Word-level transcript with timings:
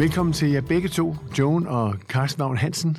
Velkommen 0.00 0.32
til 0.32 0.50
jer 0.50 0.60
begge 0.60 0.88
to, 0.88 1.14
Joan 1.38 1.66
og 1.66 1.94
Carsten 2.08 2.40
Vagn 2.40 2.56
Hansen. 2.56 2.96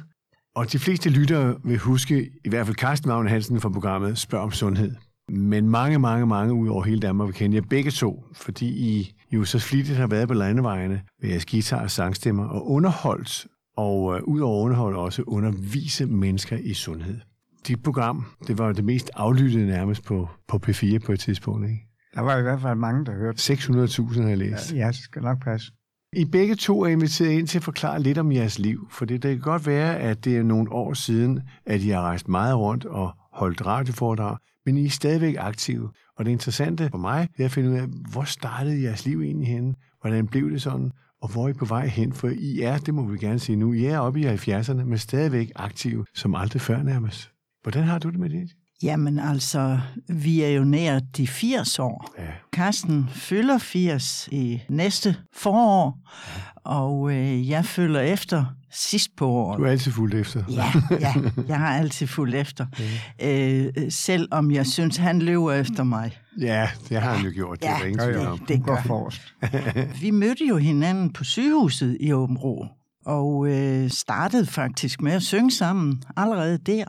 Og 0.55 0.71
de 0.71 0.79
fleste 0.79 1.09
lyttere 1.09 1.57
vil 1.63 1.77
huske, 1.77 2.29
i 2.45 2.49
hvert 2.49 2.65
fald 2.65 2.77
Carsten 2.77 3.09
Vagn 3.09 3.27
Hansen 3.27 3.61
fra 3.61 3.69
programmet 3.69 4.17
Spørg 4.17 4.41
om 4.41 4.51
Sundhed. 4.51 4.95
Men 5.29 5.69
mange, 5.69 5.99
mange, 5.99 6.25
mange 6.25 6.53
ud 6.53 6.67
over 6.67 6.83
hele 6.83 6.99
Danmark 6.99 7.27
vil 7.27 7.35
kende 7.35 7.55
jer 7.55 7.61
begge 7.69 7.91
to, 7.91 8.23
fordi 8.33 8.67
I 8.67 9.15
jo 9.31 9.43
så 9.43 9.59
flittigt 9.59 9.97
har 9.97 10.07
været 10.07 10.27
på 10.27 10.33
landevejene 10.33 11.01
med 11.21 11.29
jeres 11.29 11.45
guitar 11.45 11.83
og 11.83 11.91
sangstemmer 11.91 12.47
og 12.47 12.69
underholdt, 12.69 13.47
og 13.77 14.15
øh, 14.15 14.23
ud 14.23 14.39
over 14.39 14.63
underhold 14.63 14.95
også 14.95 15.23
undervise 15.27 16.05
mennesker 16.05 16.57
i 16.57 16.73
sundhed. 16.73 17.19
Dit 17.67 17.83
program, 17.83 18.25
det 18.47 18.57
var 18.57 18.71
det 18.71 18.85
mest 18.85 19.11
aflyttede 19.13 19.67
nærmest 19.67 20.03
på, 20.03 20.29
på 20.47 20.59
P4 20.67 20.97
på 20.97 21.11
et 21.11 21.19
tidspunkt, 21.19 21.65
ikke? 21.65 21.87
Der 22.15 22.21
var 22.21 22.37
i 22.37 22.41
hvert 22.41 22.61
fald 22.61 22.77
mange, 22.77 23.05
der 23.05 23.11
hørte. 23.11 23.53
600.000 23.53 24.21
har 24.21 24.29
jeg 24.29 24.37
læst. 24.37 24.73
Ja, 24.73 24.87
det 24.87 24.95
skal 24.95 25.21
nok 25.21 25.43
passe. 25.43 25.71
I 26.15 26.25
begge 26.25 26.55
to 26.55 26.81
er 26.81 26.87
inviteret 26.87 27.29
ind 27.31 27.47
til 27.47 27.59
at 27.59 27.63
forklare 27.63 28.01
lidt 28.01 28.17
om 28.17 28.31
jeres 28.31 28.59
liv, 28.59 28.87
for 28.89 29.05
det, 29.05 29.23
det 29.23 29.31
kan 29.31 29.41
godt 29.41 29.67
være, 29.67 29.99
at 29.99 30.25
det 30.25 30.37
er 30.37 30.43
nogle 30.43 30.71
år 30.71 30.93
siden, 30.93 31.41
at 31.65 31.81
I 31.81 31.89
har 31.89 32.01
rejst 32.01 32.27
meget 32.27 32.57
rundt 32.57 32.85
og 32.85 33.11
holdt 33.33 33.65
radioforedrag, 33.65 34.37
men 34.65 34.77
I 34.77 34.85
er 34.85 34.89
stadigvæk 34.89 35.35
aktive. 35.39 35.89
Og 36.17 36.25
det 36.25 36.31
interessante 36.31 36.89
for 36.89 36.97
mig 36.97 37.27
er 37.39 37.45
at 37.45 37.51
finde 37.51 37.69
ud 37.69 37.75
af, 37.75 37.87
hvor 38.11 38.23
startede 38.23 38.83
jeres 38.83 39.05
liv 39.05 39.21
egentlig 39.21 39.47
henne? 39.47 39.75
Hvordan 40.01 40.27
blev 40.27 40.51
det 40.51 40.61
sådan? 40.61 40.91
Og 41.21 41.31
hvor 41.31 41.45
er 41.45 41.49
I 41.49 41.53
på 41.53 41.65
vej 41.65 41.87
hen? 41.87 42.13
For 42.13 42.27
I 42.27 42.61
er, 42.61 42.77
det 42.77 42.93
må 42.93 43.05
vi 43.05 43.17
gerne 43.17 43.39
sige 43.39 43.55
nu, 43.55 43.73
I 43.73 43.85
er 43.85 43.99
oppe 43.99 44.19
i 44.19 44.25
70'erne, 44.25 44.83
men 44.83 44.97
stadigvæk 44.97 45.51
aktive, 45.55 46.05
som 46.15 46.35
aldrig 46.35 46.61
før 46.61 46.83
nærmest. 46.83 47.31
Hvordan 47.61 47.83
har 47.83 47.99
du 47.99 48.09
det 48.09 48.19
med 48.19 48.29
det? 48.29 48.49
Jamen 48.83 49.19
altså, 49.19 49.79
vi 50.07 50.41
er 50.41 50.49
jo 50.49 50.63
nær 50.63 50.99
de 50.99 51.27
80 51.27 51.79
år. 51.79 52.13
Ja. 52.19 52.23
Carsten 52.53 53.09
fylder 53.09 53.57
80 53.57 54.29
i 54.31 54.61
næste 54.69 55.15
forår, 55.33 55.97
og 56.55 57.11
øh, 57.11 57.49
jeg 57.49 57.65
følger 57.65 58.01
efter 58.01 58.45
sidst 58.71 59.15
på 59.17 59.27
året. 59.27 59.59
Du 59.59 59.63
er 59.63 59.69
altid 59.71 59.91
fuldt 59.91 60.13
efter. 60.13 60.43
Ja, 60.49 60.71
ja, 60.99 61.13
jeg 61.47 61.57
har 61.57 61.77
altid 61.77 62.07
fulgt 62.07 62.35
efter. 62.35 62.65
Øh, 63.23 63.67
selvom 63.89 64.51
jeg 64.51 64.67
synes, 64.67 64.97
han 64.97 65.21
løber 65.21 65.51
efter 65.53 65.83
mig. 65.83 66.17
Ja, 66.39 66.69
det 66.89 67.01
har 67.01 67.13
han 67.13 67.25
jo 67.25 67.31
gjort. 67.35 67.59
Det 67.59 67.69
er 67.69 68.07
Ja, 68.07 68.35
det 68.47 68.63
går 68.63 68.75
gør 68.75 68.81
forrest. 68.81 69.21
Vi 70.01 70.11
mødte 70.11 70.45
jo 70.45 70.57
hinanden 70.57 71.13
på 71.13 71.23
sygehuset 71.23 71.97
i 71.99 72.13
Åben 72.13 72.37
Rå, 72.37 72.67
og 73.05 73.47
øh, 73.47 73.89
startede 73.89 74.45
faktisk 74.45 75.01
med 75.01 75.11
at 75.11 75.23
synge 75.23 75.51
sammen 75.51 76.03
allerede 76.17 76.57
der. 76.57 76.85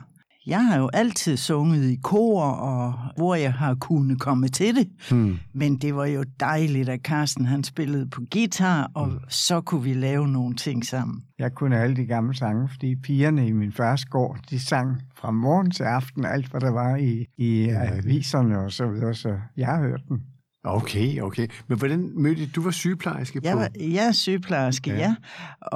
Jeg 0.47 0.67
har 0.67 0.79
jo 0.79 0.91
altid 0.93 1.37
sunget 1.37 1.91
i 1.91 1.99
kor, 2.03 2.43
og 2.45 2.95
hvor 3.17 3.35
jeg 3.35 3.53
har 3.53 3.75
kunnet 3.75 4.21
komme 4.21 4.49
til 4.49 4.75
det. 4.77 4.89
Hmm. 5.11 5.39
Men 5.53 5.77
det 5.77 5.95
var 5.97 6.07
jo 6.07 6.25
dejligt, 6.41 6.89
at 6.89 7.01
Carsten 7.01 7.47
han 7.47 7.65
spillede 7.65 8.07
på 8.11 8.21
guitar, 8.33 8.91
og 8.95 9.09
Mm. 9.09 9.19
så 9.29 9.61
kunne 9.61 9.83
vi 9.83 9.95
lave 9.95 10.29
nogle 10.29 10.55
ting 10.55 10.85
sammen. 10.87 11.23
Jeg 11.39 11.53
kunne 11.55 11.79
alle 11.81 11.97
de 11.97 12.07
gamle 12.07 12.35
sange, 12.35 12.69
fordi 12.69 12.97
pigerne 12.97 13.47
i 13.49 13.53
min 13.53 13.73
fars 13.73 14.05
gård, 14.05 14.39
de 14.51 14.59
sang 14.61 15.01
fra 15.21 15.31
morgen 15.31 15.71
til 15.71 15.83
aften 15.83 16.25
alt, 16.25 16.47
hvad 16.51 16.61
der 16.61 16.71
var 16.71 16.97
i, 16.97 17.27
i 17.39 17.65
Ja, 17.65 17.97
aviserne 17.97 18.59
og 18.59 18.73
så 18.73 18.87
videre, 18.89 19.15
så 19.15 19.39
jeg 19.57 19.67
har 19.67 19.81
hørt 19.81 20.01
den. 20.09 20.23
Okay, 20.65 21.21
okay. 21.21 21.47
Men 21.69 21.79
hvordan 21.79 22.11
mødte? 22.17 22.47
Du 22.47 22.63
var 22.63 22.71
sygeplejerske 22.71 23.41
Jeg, 23.45 23.53
på... 23.53 23.59
var, 23.59 23.69
jeg 23.81 24.07
er 24.07 24.13
sygeplejerske, 24.13 24.91
Ja. 24.91 24.97
ja, 24.97 25.03
ja. 25.03 25.15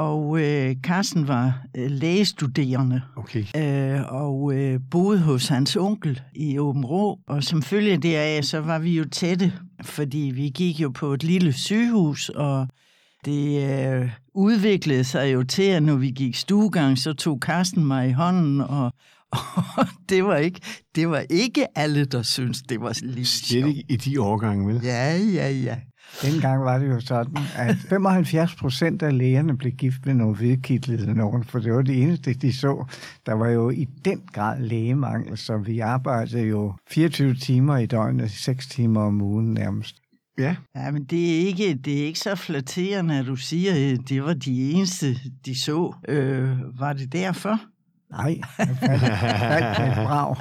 og 0.00 0.41
øh, 0.42 0.76
Carsten 0.82 1.28
var 1.28 1.62
øh, 1.76 1.91
lægestuderende. 1.91 3.02
Okay. 3.16 3.44
øh, 3.56 4.00
og 4.12 4.54
øh, 4.54 4.80
boede 4.91 5.20
hos 5.20 5.48
hans 5.48 5.76
onkel 5.76 6.20
i 6.34 6.58
Åben 6.58 6.84
Rå. 6.84 7.19
Og 7.28 7.44
som 7.44 7.62
følge 7.62 7.97
deraf, 7.97 8.44
så 8.44 8.60
var 8.60 8.78
vi 8.78 8.97
jo 8.97 9.04
tætte, 9.04 9.52
fordi 9.84 10.32
vi 10.34 10.48
gik 10.54 10.80
jo 10.80 10.88
på 10.88 11.12
et 11.14 11.24
lille 11.24 11.53
sygehus, 11.53 12.28
og 12.28 12.68
det 13.24 13.70
øh, 13.70 14.10
udviklede 14.34 15.04
sig 15.04 15.32
jo 15.32 15.42
til, 15.42 15.62
at 15.62 15.82
når 15.82 15.97
vi 15.97 16.10
gik 16.10 16.36
stuegang, 16.36 16.98
så 16.98 17.12
tog 17.12 17.38
Carsten 17.42 17.84
mig 17.86 18.08
i 18.08 18.12
hånden, 18.12 18.60
og, 18.60 18.92
og 19.32 19.87
det, 20.09 20.25
var 20.25 20.37
ikke, 20.37 20.60
det 20.94 21.09
var 21.09 21.25
ikke 21.31 21.78
alle, 21.78 22.04
der 22.04 22.22
syntes, 22.22 22.62
det 22.62 22.81
var 22.81 22.98
lige 23.03 23.26
sjovt. 23.26 23.69
ikke 23.69 23.84
i 23.88 23.97
de 23.97 24.20
årgange, 24.20 24.66
vel? 24.66 24.81
Ja, 24.84 25.16
ja, 25.16 25.50
ja. 25.50 25.76
Dengang 26.22 26.64
var 26.64 26.78
det 26.78 26.88
jo 26.88 27.00
sådan, 27.00 27.36
at 27.56 27.76
75 27.88 28.54
procent 28.54 29.03
af 29.03 29.19
lægerne 29.19 29.59
blev 29.59 29.72
gift 29.72 30.06
med 30.06 30.15
nogle 30.15 30.36
hvidkidlede 30.36 31.15
nogen, 31.15 31.44
for 31.44 31.59
det 31.59 31.72
var 31.72 31.82
det 31.82 32.03
eneste, 32.03 32.34
de 32.34 32.53
så. 32.53 32.84
Der 33.26 33.32
var 33.32 33.48
jo 33.48 33.70
i 33.70 33.86
den 34.04 34.20
grad 34.32 34.60
lægemangel, 34.60 35.38
så 35.38 35.59
vi 35.59 35.78
arbejdede 35.78 36.42
jo 36.42 36.75
24 36.91 37.34
timer 37.34 37.76
i 37.76 37.86
døgnet, 37.86 38.31
6 38.31 38.66
timer 38.66 39.00
om 39.00 39.22
ugen 39.22 39.54
nærmest. 39.54 39.97
Ja. 40.38 40.56
Ja, 40.76 40.91
men 40.91 41.04
det 41.04 41.34
er 41.34 41.47
ikke, 41.47 41.75
det 41.75 42.00
er 42.00 42.06
ikke 42.06 42.19
så 42.19 42.34
flatterende, 42.34 43.19
at 43.19 43.26
du 43.26 43.36
siger, 43.36 43.92
at 43.92 44.09
det 44.09 44.25
var 44.25 44.34
de 44.34 44.70
eneste, 44.70 45.16
de 45.47 45.60
så. 45.60 45.94
Øh, 46.09 46.81
var 46.81 46.92
det 46.92 47.12
derfor? 47.12 47.60
Nej, 48.10 48.38
jeg 48.58 48.68
faldt, 48.78 48.80
faldt 48.80 49.78
med 49.78 49.88
et 49.88 50.06
brag. 50.08 50.36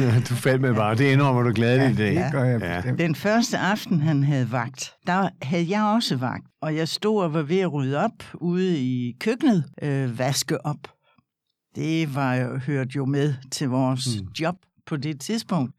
du 0.28 0.34
faldt 0.34 0.60
med 0.62 0.74
bare. 0.74 0.94
Det 0.94 1.12
indrømmer 1.12 1.42
du 1.42 1.52
gladeligt 1.54 2.00
i 2.00 2.02
dag. 2.02 2.24
det 2.24 2.32
gør 2.32 2.44
jeg 2.44 2.60
Ja. 2.60 2.92
Den 3.04 3.14
første 3.14 3.58
aften, 3.58 4.00
han 4.00 4.22
havde 4.24 4.52
vagt, 4.52 4.92
der 5.06 5.28
havde 5.42 5.70
jeg 5.70 5.82
også 5.84 6.16
vagt. 6.16 6.44
Og 6.62 6.76
jeg 6.76 6.88
stod 6.88 7.22
og 7.24 7.34
var 7.34 7.42
ved 7.42 7.58
at 7.58 7.72
rydde 7.72 7.98
op 7.98 8.24
ude 8.34 8.78
i 8.78 9.16
køkkenet, 9.20 9.64
øh, 9.82 10.18
vaske 10.18 10.66
op. 10.66 10.78
Det 11.74 12.14
var 12.14 12.34
jo, 12.34 12.58
hørte 12.58 12.90
jo 12.96 13.04
med 13.04 13.34
til 13.50 13.68
vores 13.68 14.08
Mm. 14.20 14.26
mm. 14.26 14.32
job 14.40 14.54
på 14.86 14.96
det 14.96 15.20
tidspunkt. 15.20 15.72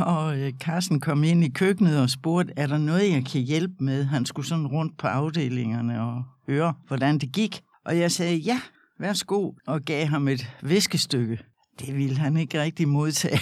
Og 0.00 0.38
øh, 0.40 0.52
Carsten 0.60 1.00
kom 1.00 1.24
ind 1.24 1.44
i 1.44 1.48
køkkenet 1.48 2.00
og 2.00 2.10
spurgte, 2.10 2.52
er 2.56 2.66
der 2.66 2.78
noget, 2.78 3.10
jeg 3.12 3.24
kan 3.32 3.40
hjælpe 3.40 3.74
med? 3.80 4.04
Han 4.04 4.26
skulle 4.26 4.46
sådan 4.48 4.66
rundt 4.66 4.98
på 4.98 5.06
afdelingerne 5.06 6.00
og 6.02 6.22
høre, 6.48 6.74
hvordan 6.88 7.18
det 7.18 7.32
gik. 7.32 7.60
Og 7.84 7.98
jeg 7.98 8.12
sagde, 8.12 8.36
ja, 8.36 8.60
værsgo, 9.02 9.52
og 9.66 9.82
gav 9.82 10.06
ham 10.06 10.28
et 10.28 10.50
viskestykke. 10.62 11.38
Det 11.80 11.96
ville 11.96 12.16
han 12.16 12.36
ikke 12.36 12.62
rigtig 12.62 12.88
modtage. 12.88 13.40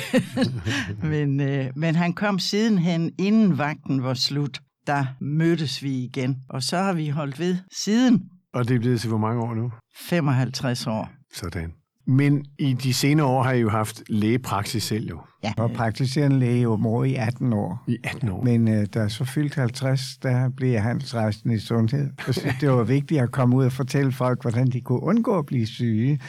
men, 1.13 1.41
øh, 1.41 1.67
men 1.77 1.95
han 1.95 2.13
kom 2.13 2.39
sidenhen, 2.39 3.13
inden 3.19 3.59
vagten 3.59 4.03
var 4.03 4.15
slut. 4.15 4.61
Der 4.87 5.07
mødtes 5.21 5.83
vi 5.83 6.05
igen, 6.05 6.37
og 6.49 6.63
så 6.63 6.77
har 6.77 6.93
vi 6.93 7.09
holdt 7.09 7.39
ved 7.39 7.57
siden 7.73 8.31
Og 8.55 8.69
det 8.69 8.75
er 8.75 8.81
blevet 8.81 9.01
til 9.01 9.09
hvor 9.09 9.19
mange 9.19 9.43
år 9.43 9.55
nu? 9.55 9.71
55 9.97 10.87
år. 10.87 11.11
Sådan. 11.35 11.80
Men 12.07 12.45
i 12.59 12.73
de 12.73 12.95
senere 12.95 13.27
år 13.27 13.43
har 13.43 13.53
I 13.53 13.61
jo 13.61 13.69
haft 13.69 14.03
lægepraksis 14.09 14.83
selv 14.83 15.09
jo. 15.09 15.21
Ja, 15.43 15.53
Jeg 15.57 15.63
var 15.63 15.69
praktiserende 15.75 16.39
læge 16.39 16.61
i 16.61 16.67
Åbenrå 16.67 17.03
i 17.03 17.15
18 17.15 17.53
år. 17.53 17.85
I 17.87 17.97
18 18.05 18.29
år. 18.29 18.43
Men 18.45 18.69
øh, 18.69 18.87
da 18.95 19.01
jeg 19.01 19.11
så 19.11 19.25
fyldte 19.25 19.61
50, 19.61 20.17
der 20.23 20.49
blev 20.49 20.71
jeg 20.71 20.83
handelsrejsende 20.83 21.55
i 21.55 21.59
sundhed. 21.59 22.11
Jeg 22.27 22.35
synes, 22.35 22.55
det 22.61 22.71
var 22.71 22.83
vigtigt 22.83 23.21
at 23.21 23.31
komme 23.31 23.57
ud 23.57 23.65
og 23.65 23.73
fortælle 23.73 24.13
folk, 24.13 24.43
hvordan 24.43 24.67
de 24.67 24.81
kunne 24.81 25.03
undgå 25.03 25.39
at 25.39 25.47
blive 25.47 25.67
syge. 25.67 26.21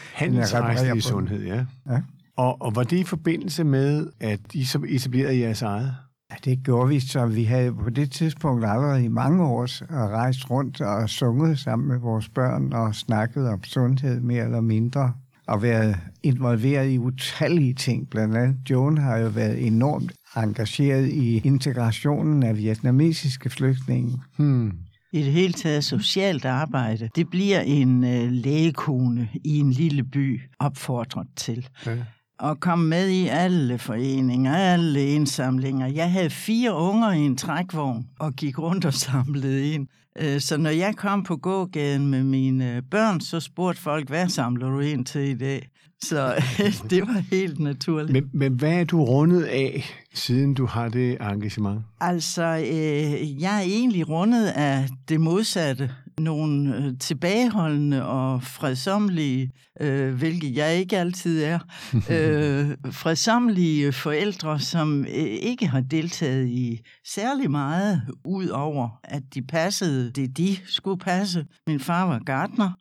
på 0.62 0.96
i 0.96 1.00
sundhed, 1.00 1.44
ja. 1.44 1.66
Ja. 1.90 2.00
Og, 2.38 2.62
og 2.62 2.76
var 2.76 2.84
det 2.84 2.98
i 2.98 3.04
forbindelse 3.04 3.64
med, 3.64 4.08
at 4.20 4.40
I 4.54 4.64
så 4.64 4.86
etablerede 4.90 5.40
jeres 5.40 5.62
eget? 5.62 5.96
Ja, 6.32 6.36
det 6.46 6.64
gjorde 6.64 6.90
vi, 6.90 7.00
så 7.00 7.26
vi 7.26 7.44
havde 7.44 7.74
på 7.74 7.90
det 7.90 8.12
tidspunkt 8.12 8.66
allerede 8.66 9.04
i 9.04 9.08
mange 9.08 9.44
år 9.44 9.68
rejst 10.10 10.50
rundt 10.50 10.82
og 10.82 11.10
sunget 11.10 11.60
sammen 11.60 11.88
med 11.88 11.98
vores 11.98 12.30
børn 12.30 12.74
og 12.74 12.96
snakket 12.96 13.50
om 13.50 13.64
sundhed 13.64 14.22
mere 14.22 14.44
eller 14.44 14.62
mindre 14.62 15.14
og 15.52 15.62
været 15.62 15.98
involveret 16.24 16.92
i 16.92 16.98
utallige 16.98 17.74
ting. 17.74 18.10
Blandt 18.10 18.38
andet 18.38 18.56
Joan 18.70 18.98
har 18.98 19.18
jo 19.18 19.28
været 19.28 19.68
enormt 19.68 20.12
engageret 20.36 21.10
i 21.10 21.38
integrationen 21.38 22.44
af 22.44 22.58
vietnamesiske 22.58 23.50
flygtninge. 23.50 24.20
Hmm. 24.38 24.72
i 25.14 25.24
det 25.24 25.32
hele 25.32 25.54
taget 25.54 25.84
socialt 25.84 26.46
arbejde, 26.46 27.10
det 27.16 27.30
bliver 27.30 27.60
en 27.60 28.04
øh, 28.04 28.32
lægekone 28.32 29.30
i 29.46 29.60
en 29.60 29.72
lille 29.72 30.04
by 30.04 30.42
opfordret 30.60 31.28
til. 31.36 31.68
Ja. 31.86 31.98
Og 32.40 32.60
komme 32.60 32.88
med 32.88 33.10
i 33.10 33.28
alle 33.28 33.78
foreninger, 33.78 34.56
alle 34.56 35.08
indsamlinger. 35.08 35.88
Jeg 35.88 36.12
havde 36.12 36.30
fire 36.30 36.76
unger 36.76 37.12
i 37.12 37.20
en 37.20 37.38
trækvogn 37.38 38.06
og 38.20 38.34
gik 38.34 38.60
rundt 38.60 38.86
og 38.86 38.94
samlede 38.94 39.74
ind. 39.74 39.88
Øh, 40.20 40.42
Så 40.42 40.58
når 40.58 40.70
jeg 40.70 40.96
kom 40.96 41.24
på 41.24 41.36
gågaden 41.38 42.08
med 42.08 42.24
mine 42.24 42.76
øh, 42.76 42.82
børn, 42.92 43.22
så 43.22 43.40
spurgte 43.40 43.82
folk, 43.82 44.08
hvad 44.08 44.30
samler 44.30 44.70
du 44.70 44.80
ind 44.80 45.06
til 45.06 45.22
i 45.22 45.38
dag? 45.38 45.68
Så 46.04 46.34
det 46.90 47.02
var 47.02 47.24
helt 47.32 47.60
naturligt. 47.60 48.12
Men, 48.12 48.30
men 48.34 48.54
hvad 48.54 48.74
er 48.74 48.84
du 48.84 49.04
rundet 49.06 49.44
af, 49.44 49.84
siden 50.14 50.54
du 50.54 50.66
har 50.66 50.90
det 50.90 51.18
engagement? 51.22 51.82
Altså, 52.00 52.44
øh, 52.44 53.42
jeg 53.42 53.58
er 53.58 53.62
egentlig 53.62 54.10
rundet 54.10 54.48
af 54.48 54.88
det 55.10 55.22
modsatte. 55.22 55.92
Nogle 56.20 56.76
øh, 56.76 56.98
tilbageholdende 57.00 58.06
og 58.06 58.44
fredsomlige, 58.44 59.52
øh, 59.82 60.14
hvilket 60.14 60.56
jeg 60.56 60.76
ikke 60.76 60.98
altid 60.98 61.44
er, 61.44 61.60
øh, 62.12 62.70
fredsomlige 62.92 63.92
forældre, 63.92 64.60
som 64.60 65.02
øh, 65.02 65.08
ikke 65.42 65.68
har 65.68 65.82
deltaget 65.82 66.48
i 66.48 66.82
særlig 67.08 67.52
meget, 67.52 68.02
ud 68.26 68.48
over 68.48 69.00
at 69.04 69.24
de 69.34 69.42
passede 69.42 70.12
det, 70.12 70.38
de 70.38 70.58
skulle 70.66 71.00
passe. 71.00 71.46
Min 71.68 71.80
far 71.80 72.06
var 72.06 72.20
gartner, 72.20 72.72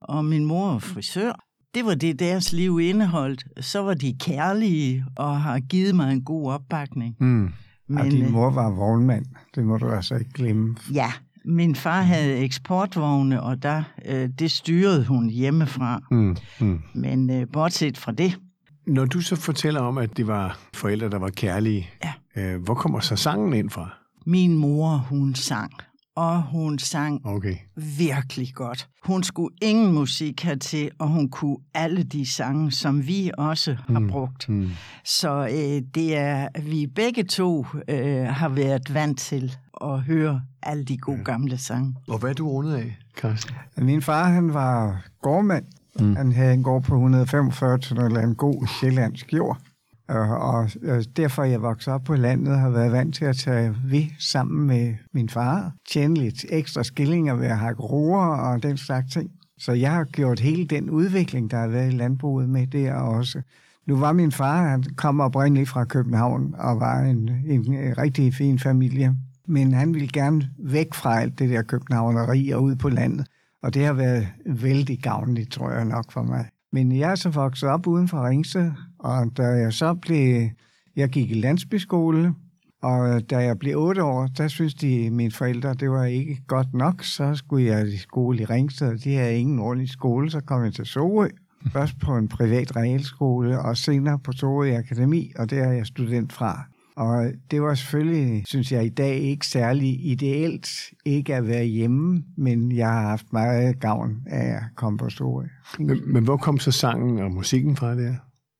og 0.00 0.24
min 0.24 0.44
mor 0.44 0.72
var 0.72 0.78
frisør. 0.78 1.32
Det 1.74 1.84
var 1.84 1.94
det, 1.94 2.18
deres 2.18 2.52
liv 2.52 2.80
indeholdt. 2.80 3.44
Så 3.60 3.82
var 3.82 3.94
de 3.94 4.16
kærlige 4.20 5.04
og 5.16 5.40
har 5.40 5.60
givet 5.60 5.94
mig 5.94 6.12
en 6.12 6.24
god 6.24 6.52
opbakning. 6.52 7.16
Hmm. 7.18 7.52
Men, 7.88 7.98
og 7.98 8.04
din 8.10 8.24
øh, 8.24 8.32
mor 8.32 8.50
var 8.50 8.70
vognmand. 8.70 9.26
Det 9.54 9.64
må 9.64 9.78
du 9.78 9.88
altså 9.88 10.14
ikke 10.14 10.32
glemme. 10.32 10.76
Ja, 10.92 11.12
Min 11.44 11.74
far 11.74 12.02
havde 12.02 12.36
eksportvogne, 12.38 13.42
og 13.42 13.62
der, 13.62 13.82
øh, 14.06 14.28
det 14.38 14.50
styrede 14.50 15.04
hun 15.06 15.30
hjemmefra. 15.30 16.00
Mm, 16.10 16.36
mm. 16.60 16.80
Men 16.94 17.30
øh, 17.30 17.46
bortset 17.52 17.98
fra 17.98 18.12
det, 18.12 18.38
Når 18.86 19.04
du 19.04 19.20
så 19.20 19.36
fortæller 19.36 19.80
om, 19.80 19.98
at 19.98 20.16
det 20.16 20.26
var 20.26 20.58
forældre, 20.74 21.10
der 21.10 21.18
var 21.18 21.28
kærlige, 21.28 21.88
Ja. 22.04 22.12
øh, 22.54 22.62
hvor 22.62 22.74
kommer 22.74 23.00
så 23.00 23.16
sangen 23.16 23.52
ind 23.54 23.70
fra? 23.70 23.90
min 24.26 24.58
mor, 24.58 24.96
hun 24.96 25.34
sang. 25.34 25.72
Og 26.16 26.42
hun 26.42 26.78
sang 26.78 27.26
Okay. 27.26 27.54
virkelig 27.98 28.48
godt. 28.54 28.88
Hun 29.04 29.22
skulle 29.22 29.54
ingen 29.62 29.92
musik 29.92 30.42
have 30.42 30.56
til, 30.56 30.90
og 30.98 31.08
hun 31.08 31.28
kunne 31.28 31.56
alle 31.74 32.02
de 32.02 32.26
sange, 32.32 32.72
som 32.72 33.06
vi 33.06 33.30
også 33.38 33.76
har 33.88 33.98
Mm. 33.98 34.08
brugt. 34.08 34.48
Mm. 34.48 34.70
Så 35.04 35.42
øh, 35.46 35.82
det 35.94 36.16
er, 36.16 36.48
vi 36.62 36.86
begge 36.86 37.22
to 37.24 37.66
øh, 37.88 38.24
har 38.24 38.48
været 38.48 38.94
vant 38.94 39.18
til 39.18 39.56
at 39.82 40.00
høre 40.00 40.42
alle 40.62 40.84
de 40.84 40.98
gode 40.98 41.24
gamle 41.24 41.58
sange. 41.58 41.96
Og 42.08 42.18
hvad 42.18 42.30
er 42.30 42.34
du 42.34 42.48
rundet 42.48 42.74
af, 42.74 42.98
Carsten? 43.20 43.54
Min 43.78 44.02
far, 44.02 44.24
han 44.24 44.54
var 44.54 45.04
gårdmand. 45.22 45.64
Mm. 46.00 46.16
Han 46.16 46.32
havde 46.32 46.54
en 46.54 46.62
gård 46.62 46.82
på 46.82 46.94
145 46.94 47.78
til 47.78 47.96
noget 47.96 48.24
en 48.24 48.34
god 48.34 48.66
sjællandsk 48.80 49.32
jord. 49.32 49.58
Øh, 50.10 50.30
Og 50.30 50.70
øh, 50.82 51.04
derfor 51.16 51.42
er 51.42 51.46
jeg 51.46 51.62
vokset 51.62 51.92
op 51.94 52.02
på 52.04 52.14
landet 52.14 52.52
og 52.52 52.60
har 52.60 52.70
været 52.70 52.92
vant 52.92 53.14
til 53.14 53.24
at 53.24 53.36
tage 53.36 53.76
ved 53.84 54.04
sammen 54.18 54.66
med 54.66 54.94
min 55.12 55.28
far. 55.28 55.72
Tjene 55.92 56.14
lidt 56.14 56.44
ekstra 56.48 56.82
skillinger 56.82 57.34
ved 57.34 57.46
at 57.46 57.58
hakke 57.58 57.82
roer 57.82 58.26
og 58.26 58.62
den 58.62 58.76
slags 58.76 59.12
ting. 59.12 59.30
Så 59.58 59.72
jeg 59.72 59.92
har 59.92 60.04
gjort 60.04 60.40
hele 60.40 60.64
den 60.66 60.90
udvikling, 60.90 61.50
der 61.50 61.56
har 61.56 61.68
været 61.68 61.92
i 61.92 61.96
landbruget 61.96 62.48
med 62.48 62.66
der 62.66 62.94
også. 62.94 63.42
Nu 63.86 63.96
var 63.96 64.12
min 64.12 64.32
far, 64.32 64.68
han 64.68 64.82
kom 64.96 65.20
oprindeligt 65.20 65.68
fra 65.68 65.84
København 65.84 66.54
og 66.58 66.80
var 66.80 67.00
en, 67.00 67.28
en, 67.46 67.74
en 67.74 67.98
rigtig 67.98 68.34
fin 68.34 68.58
familie. 68.58 69.16
Men 69.48 69.72
han 69.72 69.94
ville 69.94 70.08
gerne 70.08 70.50
væk 70.58 70.94
fra 70.94 71.20
alt 71.20 71.38
det 71.38 71.50
der 71.50 71.62
københavneri 71.62 72.50
og 72.50 72.62
ud 72.62 72.76
på 72.76 72.88
landet. 72.88 73.26
Og 73.62 73.74
det 73.74 73.84
har 73.84 73.92
været 73.92 74.28
vældig 74.46 74.98
gavnligt, 75.02 75.50
tror 75.52 75.70
jeg 75.70 75.84
nok 75.84 76.12
for 76.12 76.22
mig. 76.22 76.48
Men 76.72 76.98
jeg 76.98 77.10
er 77.10 77.14
så 77.14 77.28
vokset 77.28 77.68
op 77.68 77.86
uden 77.86 78.08
for 78.08 78.28
Ringsted, 78.28 78.72
og 78.98 79.36
da 79.36 79.42
jeg 79.42 79.72
så 79.72 79.94
blev... 79.94 80.48
Jeg 80.96 81.08
gik 81.08 81.30
i 81.30 81.34
landsbyskole, 81.34 82.34
og 82.82 83.30
da 83.30 83.38
jeg 83.38 83.58
blev 83.58 83.78
otte 83.78 84.02
år, 84.02 84.26
der 84.26 84.48
synes 84.48 84.74
de, 84.74 85.10
mine 85.10 85.30
forældre, 85.30 85.74
det 85.74 85.90
var 85.90 86.04
ikke 86.04 86.42
godt 86.46 86.74
nok. 86.74 87.04
Så 87.04 87.34
skulle 87.34 87.66
jeg 87.66 87.88
i 87.88 87.96
skole 87.96 88.40
i 88.40 88.44
Ringsted, 88.44 88.88
og 88.88 89.04
de 89.04 89.14
havde 89.14 89.38
ingen 89.38 89.58
ordentlig 89.58 89.88
skole. 89.88 90.30
Så 90.30 90.40
kom 90.40 90.64
jeg 90.64 90.72
til 90.72 90.86
Sorø, 90.86 91.28
først 91.72 91.98
på 91.98 92.16
en 92.16 92.28
privat 92.28 92.76
realskole, 92.76 93.58
og 93.58 93.76
senere 93.76 94.18
på 94.18 94.32
Sorø 94.32 94.76
Akademi, 94.76 95.32
og 95.38 95.50
der 95.50 95.64
er 95.64 95.72
jeg 95.72 95.86
student 95.86 96.32
fra. 96.32 96.64
Og 96.96 97.26
det 97.50 97.62
var 97.62 97.74
selvfølgelig, 97.74 98.42
synes 98.46 98.72
jeg 98.72 98.84
i 98.84 98.88
dag, 98.88 99.16
ikke 99.18 99.46
særlig 99.46 100.06
ideelt 100.06 100.68
ikke 101.04 101.34
at 101.34 101.48
være 101.48 101.64
hjemme, 101.64 102.22
men 102.36 102.72
jeg 102.72 102.88
har 102.88 103.08
haft 103.08 103.32
meget 103.32 103.80
gavn 103.80 104.16
af 104.26 104.46
at 104.46 104.62
komme 104.76 104.98
på 104.98 105.08
Sorø. 105.10 105.44
Men, 105.78 106.12
men 106.12 106.24
hvor 106.24 106.36
kom 106.36 106.58
så 106.58 106.70
sangen 106.70 107.18
og 107.18 107.30
musikken 107.32 107.76
fra 107.76 107.94
der? 107.94 108.14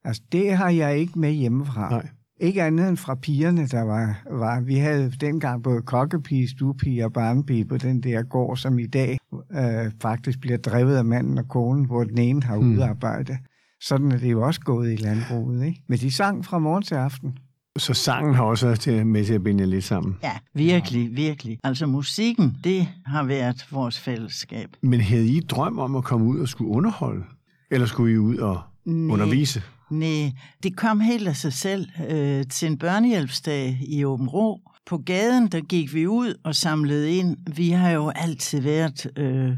Altså, 0.05 0.23
det 0.33 0.57
har 0.57 0.71
jeg 0.71 0.99
ikke 0.99 1.19
med 1.19 1.33
hjemmefra. 1.33 1.91
Nej. 1.91 2.09
Ikke 2.41 2.63
andet 2.63 2.89
end 2.89 2.97
fra 2.97 3.15
pigerne, 3.15 3.67
der 3.67 3.83
var. 3.83 4.23
var. 4.31 4.61
Vi 4.61 4.75
havde 4.75 5.13
dengang 5.21 5.63
både 5.63 5.83
kokkepige, 5.83 6.49
stuepige 6.49 7.05
og 7.05 7.13
barnepige 7.13 7.65
på 7.65 7.77
den 7.77 8.01
der 8.01 8.23
gård, 8.23 8.57
som 8.57 8.79
i 8.79 8.87
dag 8.87 9.19
øh, 9.53 9.93
faktisk 10.03 10.41
bliver 10.41 10.57
drevet 10.59 10.97
af 10.97 11.05
manden 11.05 11.39
og 11.39 11.49
konen, 11.49 11.85
hvor 11.85 12.05
den 12.05 12.19
ene 12.19 12.43
har 12.43 12.57
Hmm. 12.57 12.73
udarbejdet. 12.75 13.37
Sådan 13.81 14.13
er 14.13 14.19
det 14.19 14.31
jo 14.33 14.43
også 14.43 14.61
gået 14.61 14.93
i 14.93 14.97
landbruget. 14.97 15.67
Ikke? 15.67 15.83
Men 15.89 15.99
de 15.99 16.13
sang 16.13 16.45
fra 16.45 16.59
morgen 16.59 16.83
til 16.83 16.95
aften. 16.95 17.39
Så 17.79 17.94
sangen 17.94 18.35
har 18.35 18.44
også 18.44 18.67
været 18.67 18.81
til, 18.81 19.06
med 19.06 19.25
til 19.25 19.35
at 19.35 19.44
binde 19.44 19.67
lidt 19.67 19.85
sammen. 19.85 20.17
Ja, 20.23 20.32
virkelig, 20.55 21.17
virkelig. 21.17 21.59
Altså 21.65 21.87
musikken, 21.87 22.56
det 22.65 22.88
har 23.06 23.23
været 23.23 23.67
vores 23.71 23.99
fællesskab. 24.00 24.69
Men 24.82 25.00
havde 25.00 25.26
I 25.26 25.41
drøm 25.41 25.79
om 25.79 25.97
at 25.97 26.05
komme 26.05 26.26
ud 26.26 26.38
og 26.41 26.49
skulle 26.49 26.71
underholde? 26.71 27.25
Eller 27.71 27.87
skulle 27.87 28.15
I 28.15 28.19
ud 28.19 28.37
og 28.37 28.61
Nej. 28.85 29.12
undervise? 29.12 29.62
Nej, 29.91 30.32
det 30.62 30.76
kom 30.76 31.00
helt 31.00 31.29
af 31.29 31.37
sig 31.37 31.53
selv 31.53 31.88
øh, 32.11 32.44
til 32.47 32.69
en 32.69 32.79
børnehjælpsdag 32.79 33.79
i 33.88 34.05
Åben 34.05 34.29
Rå. 34.29 34.61
På 34.87 34.99
gaden, 34.99 35.47
der 35.47 35.61
gik 35.61 35.94
vi 35.94 36.06
ud 36.06 36.35
og 36.44 36.55
samlede 36.55 37.12
ind. 37.17 37.37
Vi 37.55 37.70
har 37.70 37.91
jo 37.91 38.09
altid 38.09 38.61
været 38.61 39.11
øh, 39.17 39.50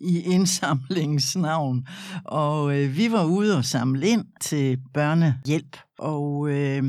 i 0.00 0.20
indsamlingens 0.20 1.36
navn, 1.36 1.86
og 2.24 2.78
øh, 2.78 2.96
vi 2.96 3.12
var 3.12 3.24
ude 3.24 3.56
og 3.56 3.64
samle 3.64 4.08
ind 4.08 4.24
til 4.40 4.78
børnehjælp. 4.94 5.76
Og 5.98 6.50
øh, 6.50 6.82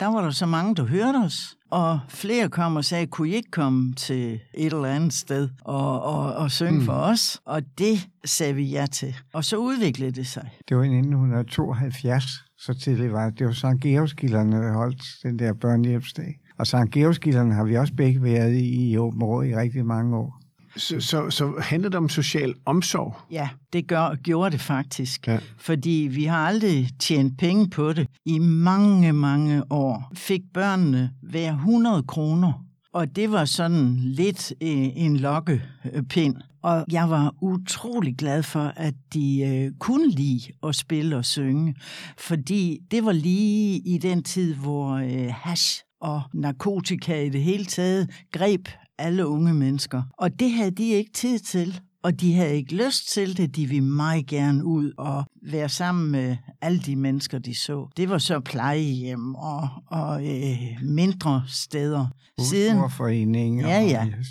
der 0.00 0.06
var 0.06 0.22
der 0.22 0.30
så 0.30 0.46
mange, 0.46 0.74
der 0.74 0.84
hørte 0.84 1.16
os, 1.16 1.56
og 1.70 2.00
flere 2.08 2.48
kom 2.48 2.76
og 2.76 2.84
sagde, 2.84 3.06
kunne 3.06 3.28
I 3.28 3.34
ikke 3.34 3.50
komme 3.50 3.94
til 3.94 4.40
et 4.54 4.72
eller 4.72 4.84
andet 4.84 5.12
sted 5.12 5.48
og, 5.64 6.02
og, 6.02 6.34
og 6.34 6.50
synge 6.50 6.78
mm. 6.78 6.84
for 6.84 6.92
os? 6.92 7.40
Og 7.44 7.62
det 7.78 8.08
sagde 8.24 8.54
vi 8.54 8.64
ja 8.64 8.86
til. 8.86 9.16
Og 9.32 9.44
så 9.44 9.56
udviklede 9.56 10.10
det 10.10 10.26
sig. 10.26 10.50
Det 10.68 10.76
var 10.76 10.82
i 10.82 10.86
1972, 10.86 12.24
så 12.58 12.74
tidligt 12.74 13.12
var 13.12 13.30
det. 13.30 13.38
Det 13.38 13.46
var 13.46 13.52
Sankt 13.52 13.82
Georgskilderne, 13.82 14.56
der 14.56 14.72
holdt 14.72 15.02
den 15.22 15.38
der 15.38 15.52
børnehjælpsdag. 15.52 16.40
Og 16.58 16.66
Sankt 16.66 16.92
Georgskilderne 16.92 17.54
har 17.54 17.64
vi 17.64 17.76
også 17.76 17.94
begge 17.94 18.22
været 18.22 18.52
i 18.52 18.90
i 18.90 18.98
Åben 18.98 19.22
i 19.22 19.56
rigtig 19.56 19.86
mange 19.86 20.16
år. 20.16 20.39
Så, 20.76 21.00
så, 21.00 21.30
så 21.30 21.52
handler 21.62 21.88
det 21.88 21.98
om 21.98 22.08
social 22.08 22.54
omsorg? 22.66 23.16
Ja, 23.30 23.48
det 23.72 23.86
gør, 23.86 24.14
gjorde 24.14 24.50
det 24.50 24.60
faktisk. 24.60 25.26
Ja. 25.26 25.38
Fordi 25.58 26.08
vi 26.10 26.24
har 26.24 26.46
aldrig 26.46 26.88
tjent 26.98 27.38
penge 27.38 27.70
på 27.70 27.92
det. 27.92 28.06
I 28.24 28.38
mange, 28.38 29.12
mange 29.12 29.62
år 29.70 30.12
fik 30.14 30.40
børnene 30.54 31.10
hver 31.22 31.52
100 31.52 32.02
kroner. 32.02 32.64
Og 32.92 33.16
det 33.16 33.32
var 33.32 33.44
sådan 33.44 33.96
lidt 33.96 34.52
øh, 34.62 34.88
en 34.96 35.16
lokkepind. 35.16 36.36
Og 36.62 36.84
jeg 36.92 37.10
var 37.10 37.34
utrolig 37.42 38.16
glad 38.16 38.42
for, 38.42 38.72
at 38.76 38.94
de 39.14 39.40
øh, 39.40 39.72
kunne 39.78 40.10
lide 40.10 40.40
at 40.62 40.74
spille 40.76 41.16
og 41.16 41.24
synge. 41.24 41.74
Fordi 42.18 42.78
det 42.90 43.04
var 43.04 43.12
lige 43.12 43.78
i 43.78 43.98
den 43.98 44.22
tid, 44.22 44.54
hvor 44.54 44.90
øh, 44.90 45.34
hash 45.34 45.82
og 46.00 46.22
narkotika 46.34 47.22
i 47.22 47.28
det 47.28 47.42
hele 47.42 47.64
taget 47.64 48.10
greb 48.32 48.68
alle 49.00 49.26
unge 49.26 49.54
mennesker. 49.54 50.02
Og 50.18 50.40
det 50.40 50.50
havde 50.52 50.70
de 50.70 50.88
ikke 50.90 51.12
tid 51.12 51.38
til. 51.38 51.80
Og 52.02 52.20
de 52.20 52.34
havde 52.34 52.54
ikke 52.56 52.74
lyst 52.86 53.12
til 53.12 53.36
det. 53.36 53.56
De 53.56 53.66
ville 53.66 53.84
meget 53.84 54.26
gerne 54.26 54.64
ud 54.64 54.92
og 54.98 55.24
være 55.42 55.68
sammen 55.68 56.10
med 56.10 56.36
alle 56.60 56.78
de 56.80 56.96
mennesker, 56.96 57.38
de 57.38 57.54
så. 57.54 57.88
Det 57.96 58.08
var 58.10 58.18
så 58.18 58.40
plejehjem 58.40 59.34
og, 59.34 59.68
og 59.86 60.26
øh, 60.26 60.58
mindre 60.82 61.42
steder. 61.48 62.06
Siden, 62.38 62.90
Foreninger 62.90 63.68
Ja, 63.68 63.80
ja. 63.82 64.02
og 64.18 64.24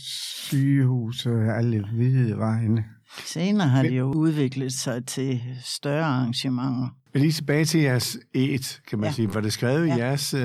sygehuse, 0.50 1.30
alle 1.58 1.86
hvide 1.94 2.38
vegne. 2.38 2.84
senere 3.26 3.68
har 3.68 3.84
det 3.84 3.98
jo 3.98 4.14
udviklet 4.14 4.74
sig 4.74 5.06
til 5.06 5.42
større 5.64 6.06
arrangementer. 6.06 6.96
Men 7.14 7.22
lige 7.22 7.32
tilbage 7.32 7.66
til 7.66 7.82
jeres 7.82 8.18
et, 8.34 8.82
kan 8.90 9.00
man 9.00 9.08
ja. 9.10 9.14
Sige. 9.14 9.34
Var 9.34 9.42
det 9.42 9.54
skrevet 9.54 9.88
ja. 9.88 9.96
i 9.96 10.00
jeres 10.00 10.34
øh, 10.34 10.42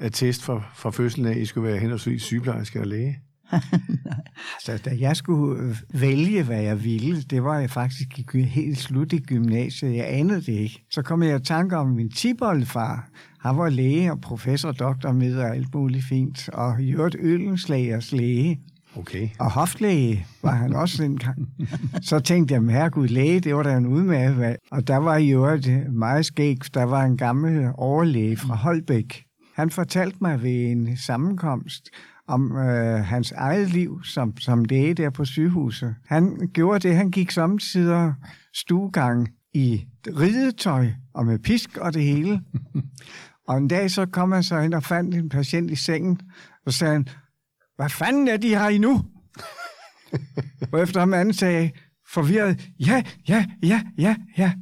attest 0.00 0.42
fra, 0.42 0.62
fra 0.74 0.90
fødslen 0.90 1.26
af, 1.26 1.30
at 1.30 1.36
I 1.36 1.44
skulle 1.46 1.68
være 1.68 1.78
henholdsvis 1.78 2.22
sygeplejerske 2.22 2.80
og 2.80 2.86
læge? 2.86 3.18
Så 4.64 4.82
da 4.84 4.96
jeg 5.00 5.16
skulle 5.16 5.62
øh, 5.62 5.76
vælge, 6.00 6.42
hvad 6.42 6.62
jeg 6.62 6.84
ville, 6.84 7.22
det 7.22 7.44
var 7.44 7.58
jeg 7.58 7.70
faktisk 7.70 8.18
i 8.18 8.42
helt 8.42 8.78
slut 8.78 9.12
i 9.12 9.18
gymnasiet. 9.18 9.96
Jeg 9.96 10.06
anede 10.08 10.40
det 10.40 10.48
ikke. 10.48 10.84
Så 10.90 11.02
kom 11.02 11.22
jeg 11.22 11.40
i 11.40 11.44
tanke 11.44 11.76
om 11.76 11.86
min 11.86 12.10
tiboldefar. 12.10 13.08
Han 13.40 13.56
var 13.56 13.68
læge 13.68 14.12
og 14.12 14.20
professor, 14.20 14.72
doktor 14.72 15.12
med 15.12 15.36
og 15.36 15.56
alt 15.56 15.74
muligt 15.74 16.04
fint. 16.04 16.48
Og 16.48 16.82
i 16.82 16.90
øvrigt 16.90 17.16
ølenslagers 17.20 18.12
læge. 18.12 18.60
Okay. 18.96 19.28
Og 19.38 19.50
hoflæge 19.50 20.26
var 20.42 20.54
han 20.54 20.74
også 20.74 21.02
dengang. 21.02 21.48
Så 22.02 22.20
tænkte 22.20 22.54
jeg, 22.54 22.62
herregud, 22.62 23.08
læge, 23.08 23.40
det 23.40 23.54
var 23.54 23.62
da 23.62 23.76
en 23.76 23.86
udmærket 23.86 24.38
valg. 24.38 24.58
Og 24.70 24.86
der 24.86 24.96
var 24.96 25.16
i 25.16 25.30
øvrigt 25.30 25.92
meget 25.92 26.26
skæg. 26.26 26.58
Der 26.74 26.82
var 26.82 27.04
en 27.04 27.16
gammel 27.16 27.70
overlæge 27.74 28.36
fra 28.36 28.54
Holbæk. 28.54 29.24
Han 29.54 29.70
fortalte 29.70 30.18
mig 30.20 30.42
ved 30.42 30.70
en 30.70 30.96
sammenkomst 30.96 31.88
om 32.28 32.56
øh, 32.56 33.04
hans 33.04 33.32
eget 33.32 33.70
liv 33.70 34.04
som, 34.04 34.36
som 34.36 34.64
læge 34.64 34.94
der 34.94 35.10
på 35.10 35.24
sygehuset. 35.24 35.94
Han 36.06 36.50
gjorde 36.54 36.88
det, 36.88 36.96
han 36.96 37.10
gik 37.10 37.30
samtidig 37.30 38.14
stuegang 38.54 39.28
i 39.54 39.86
ridetøj 40.06 40.88
og 41.14 41.26
med 41.26 41.38
pisk 41.38 41.76
og 41.76 41.94
det 41.94 42.02
hele. 42.02 42.40
Og 43.48 43.58
en 43.58 43.68
dag 43.68 43.90
så 43.90 44.06
kom 44.06 44.32
han 44.32 44.42
så 44.42 44.58
ind 44.58 44.74
og 44.74 44.82
fandt 44.82 45.14
en 45.14 45.28
patient 45.28 45.70
i 45.70 45.76
sengen, 45.76 46.20
og 46.66 46.72
sagde 46.72 46.92
han, 46.92 47.08
hvad 47.76 47.88
fanden 47.88 48.28
er 48.28 48.36
de 48.36 48.48
her 48.48 48.68
i 48.68 48.78
nu? 48.78 49.04
og 50.72 50.82
efter 50.82 51.00
ham 51.00 51.14
anden 51.14 51.34
sagde 51.34 51.70
forvirret, 52.08 52.68
ja, 52.78 53.02
ja, 53.28 53.46
ja, 53.62 53.82
ja, 53.98 54.16
ja. 54.38 54.52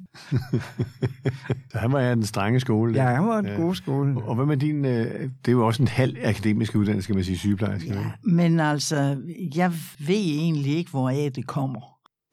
Så 1.70 1.78
han 1.80 1.92
var 1.92 1.98
af 2.00 2.16
den 2.16 2.24
strenge 2.26 2.60
skole. 2.60 2.94
Ja, 3.02 3.14
han 3.14 3.26
var 3.26 3.38
en 3.38 3.56
god 3.60 3.74
skole. 3.74 4.22
Og 4.22 4.34
hvad 4.34 4.46
med 4.46 4.56
din, 4.56 4.84
øh, 4.84 5.20
det 5.22 5.48
er 5.48 5.52
jo 5.52 5.66
også 5.66 5.82
en 5.82 5.88
halv 5.88 6.16
akademisk 6.24 6.74
uddannelse, 6.76 7.04
skal 7.04 7.14
man 7.14 7.24
sige, 7.24 7.38
sygeplejerske. 7.38 7.88
Ja. 7.88 8.04
Men 8.22 8.60
altså, 8.60 9.16
jeg 9.56 9.72
ved 9.98 10.14
egentlig 10.14 10.76
ikke, 10.76 10.90
hvor 10.90 11.10
af 11.10 11.30
det 11.34 11.46
kommer. 11.46 11.80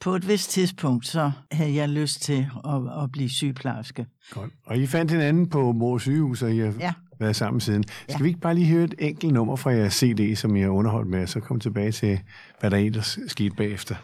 På 0.01 0.15
et 0.15 0.27
vist 0.27 0.49
tidspunkt, 0.49 1.07
så 1.07 1.31
havde 1.51 1.75
jeg 1.75 1.89
lyst 1.89 2.21
til 2.21 2.47
at, 2.65 3.03
at 3.03 3.11
blive 3.11 3.29
sygeplejerske. 3.29 4.05
Godt. 4.31 4.51
Og 4.65 4.77
I 4.77 4.85
fandt 4.87 5.11
hinanden 5.11 5.47
på 5.49 5.71
Mors 5.71 6.01
sygehus, 6.01 6.41
og 6.41 6.51
I 6.53 6.57
har 6.59 6.73
Ja. 6.79 6.93
været 7.19 7.35
sammen 7.35 7.59
siden. 7.61 7.83
Skal 7.83 8.15
ja. 8.19 8.23
vi 8.23 8.27
ikke 8.27 8.39
bare 8.39 8.55
lige 8.55 8.67
høre 8.67 8.83
et 8.83 8.93
enkelt 8.99 9.33
nummer 9.33 9.55
fra 9.55 9.69
jeres 9.71 9.93
CD, 9.93 10.35
som 10.35 10.55
jeg 10.55 10.65
har 10.65 10.71
underholdt 10.71 11.09
med, 11.09 11.21
og 11.21 11.29
så 11.29 11.39
komme 11.39 11.59
tilbage 11.59 11.91
til, 11.91 12.19
hvad 12.59 12.71
der 12.71 12.77
ellers 12.77 13.19
skete 13.27 13.55
bagefter? 13.55 13.95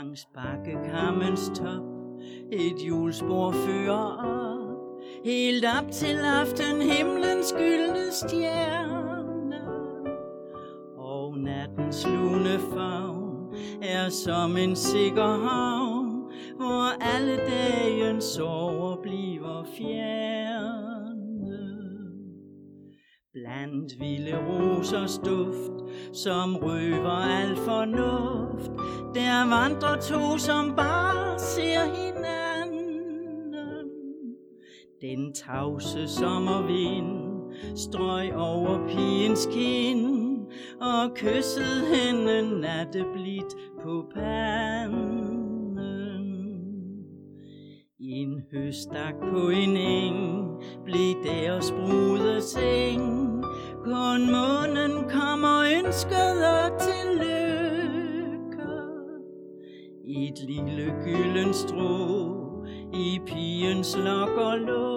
Langs 0.00 0.26
bakkekammens 0.34 1.50
top, 1.54 1.82
et 2.52 2.86
julespor 2.88 3.52
fører 3.52 4.16
op, 4.18 5.02
helt 5.24 5.64
op 5.78 5.90
til 5.92 6.16
aften 6.16 6.80
himlens 6.82 7.52
gyldne 7.58 8.12
stjerne. 8.12 9.60
Og 10.96 11.38
nattens 11.38 12.06
lune 12.06 12.58
favn 12.72 13.54
er 13.82 14.08
som 14.08 14.56
en 14.56 14.76
sikker 14.76 15.48
havn, 15.48 16.22
hvor 16.56 17.02
alle 17.16 17.36
dagens 17.36 18.24
sover 18.24 18.96
bliver 19.02 19.64
fjerne. 19.76 21.00
Blandt 23.32 24.00
vilde 24.00 24.36
rosers 24.48 25.18
duft, 25.18 25.72
som 26.12 26.56
røver 26.56 27.10
al 27.10 27.56
fornuft, 27.56 28.69
der 29.14 29.48
vandrer 29.48 29.96
to, 29.96 30.38
som 30.38 30.76
bare 30.76 31.38
ser 31.38 31.84
hinanden. 31.84 32.90
Den 35.00 35.34
tavse 35.34 36.08
sommervind 36.08 37.30
strøg 37.76 38.36
over 38.36 38.88
pigens 38.88 39.48
kind, 39.52 40.46
og 40.80 41.14
kyssede 41.14 41.86
hende 41.94 42.60
natteblidt 42.60 43.54
på 43.82 44.04
panden. 44.14 45.30
En 48.00 48.42
høstak 48.52 49.14
på 49.32 49.48
en 49.48 49.76
eng 49.76 50.48
blev 50.84 51.14
deres 51.24 51.70
brude 51.70 52.42
seng. 52.42 53.44
Kun 53.84 54.30
månen 54.30 55.10
kommer 55.10 55.62
ønsket 55.78 56.72
til 56.80 57.18
lykke. 57.18 57.39
Et 60.12 60.38
lille 60.42 60.92
gylden 61.04 61.54
strå 61.54 62.64
i 62.94 63.20
pigens 63.26 63.96
lok 63.96 64.28
og 64.28 64.58
lå, 64.58 64.88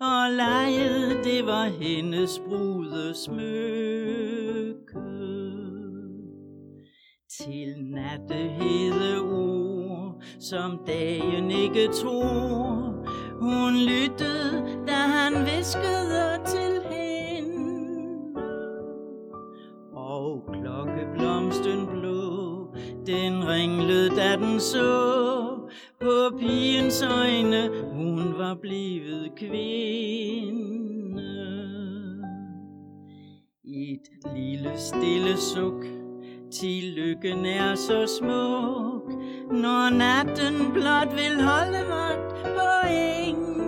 og 0.00 0.30
lejet 0.36 1.24
det 1.24 1.46
var 1.46 1.64
hendes 1.64 2.40
brudesmykke. 2.48 3.42
Til 7.30 7.74
Til 7.74 7.74
nattehede 7.94 9.20
ord, 9.20 10.22
som 10.40 10.78
dagen 10.86 11.50
ikke 11.50 11.88
tror, 11.88 13.06
hun 13.40 13.76
lyttede, 13.76 14.84
da 14.86 14.92
han 14.92 15.34
viskede 15.44 16.38
til 16.46 16.71
da 24.08 24.36
den 24.36 24.60
så 24.60 25.42
på 26.00 26.36
pigens 26.38 27.02
øjne, 27.02 27.70
hun 27.92 28.38
var 28.38 28.54
blevet 28.54 29.32
kvinde. 29.36 30.72
Et 33.64 34.34
lille 34.34 34.72
stille 34.76 35.36
suk, 35.36 35.84
til 36.52 36.84
lykken 36.96 37.46
er 37.46 37.74
så 37.74 38.06
smuk, 38.18 39.12
når 39.50 39.90
natten 39.90 40.72
blot 40.72 41.16
vil 41.16 41.42
holde 41.42 41.82
vagt 41.88 42.42
på 42.42 42.88
engen. 42.90 43.62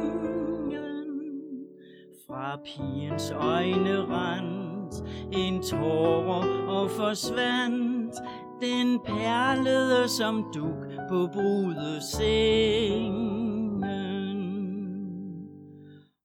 Fra 2.27 2.59
pigens 2.65 3.31
øjne 3.31 4.07
rent 4.09 4.95
en 5.33 5.63
tårer 5.63 6.69
og 6.69 6.91
forsvandt, 6.91 8.15
den 8.61 8.99
perlede 9.05 10.09
som 10.09 10.45
duk 10.55 11.09
på 11.09 11.29
brudesengen. 11.33 13.85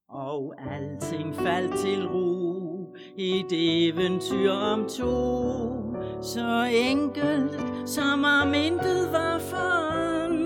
Og 0.10 0.54
alting 0.72 1.36
faldt 1.36 1.80
til 1.80 2.08
ro, 2.08 2.96
i 3.18 3.40
et 3.40 3.52
eventyr 3.52 4.52
om 4.52 4.86
to, 4.90 5.16
så 6.22 6.70
enkelt 6.72 7.62
som 7.86 8.24
om 8.24 8.54
intet 8.54 9.12
var 9.12 9.40
forandret. 9.40 10.40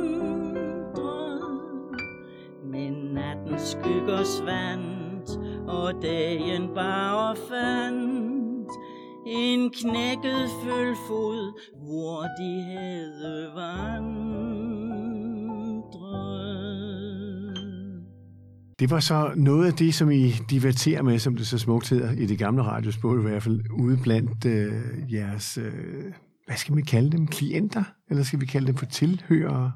Men 2.63 2.93
natten 2.93 3.59
skygger 3.59 4.23
svandt, 4.23 5.39
og 5.67 5.93
dagen 6.01 6.69
bare 6.75 7.35
fandt 7.35 8.32
en 9.27 9.69
knækket 9.69 10.49
følfod, 10.63 11.59
hvor 11.77 12.21
de 12.39 12.63
havde 12.63 13.51
vandret. 13.55 14.83
Det 18.79 18.89
var 18.89 18.99
så 18.99 19.31
noget 19.35 19.67
af 19.67 19.73
det, 19.73 19.93
som 19.93 20.11
I 20.11 20.29
diverterer 20.49 21.01
med, 21.01 21.19
som 21.19 21.35
det 21.35 21.47
så 21.47 21.57
smukt 21.57 21.89
hedder 21.89 22.11
i 22.11 22.25
det 22.25 22.37
gamle 22.37 22.63
radiospor, 22.63 23.19
i 23.19 23.21
hvert 23.21 23.43
fald 23.43 23.61
ude 23.71 23.97
blandt 24.03 24.45
øh, 24.45 25.13
jeres, 25.13 25.57
øh, 25.57 25.73
hvad 26.45 26.55
skal 26.55 26.75
vi 26.75 26.81
kalde 26.81 27.11
dem, 27.11 27.27
klienter? 27.27 27.83
Eller 28.09 28.23
skal 28.23 28.41
vi 28.41 28.45
kalde 28.45 28.67
dem 28.67 28.75
for 28.75 28.85
tilhørere? 28.85 29.71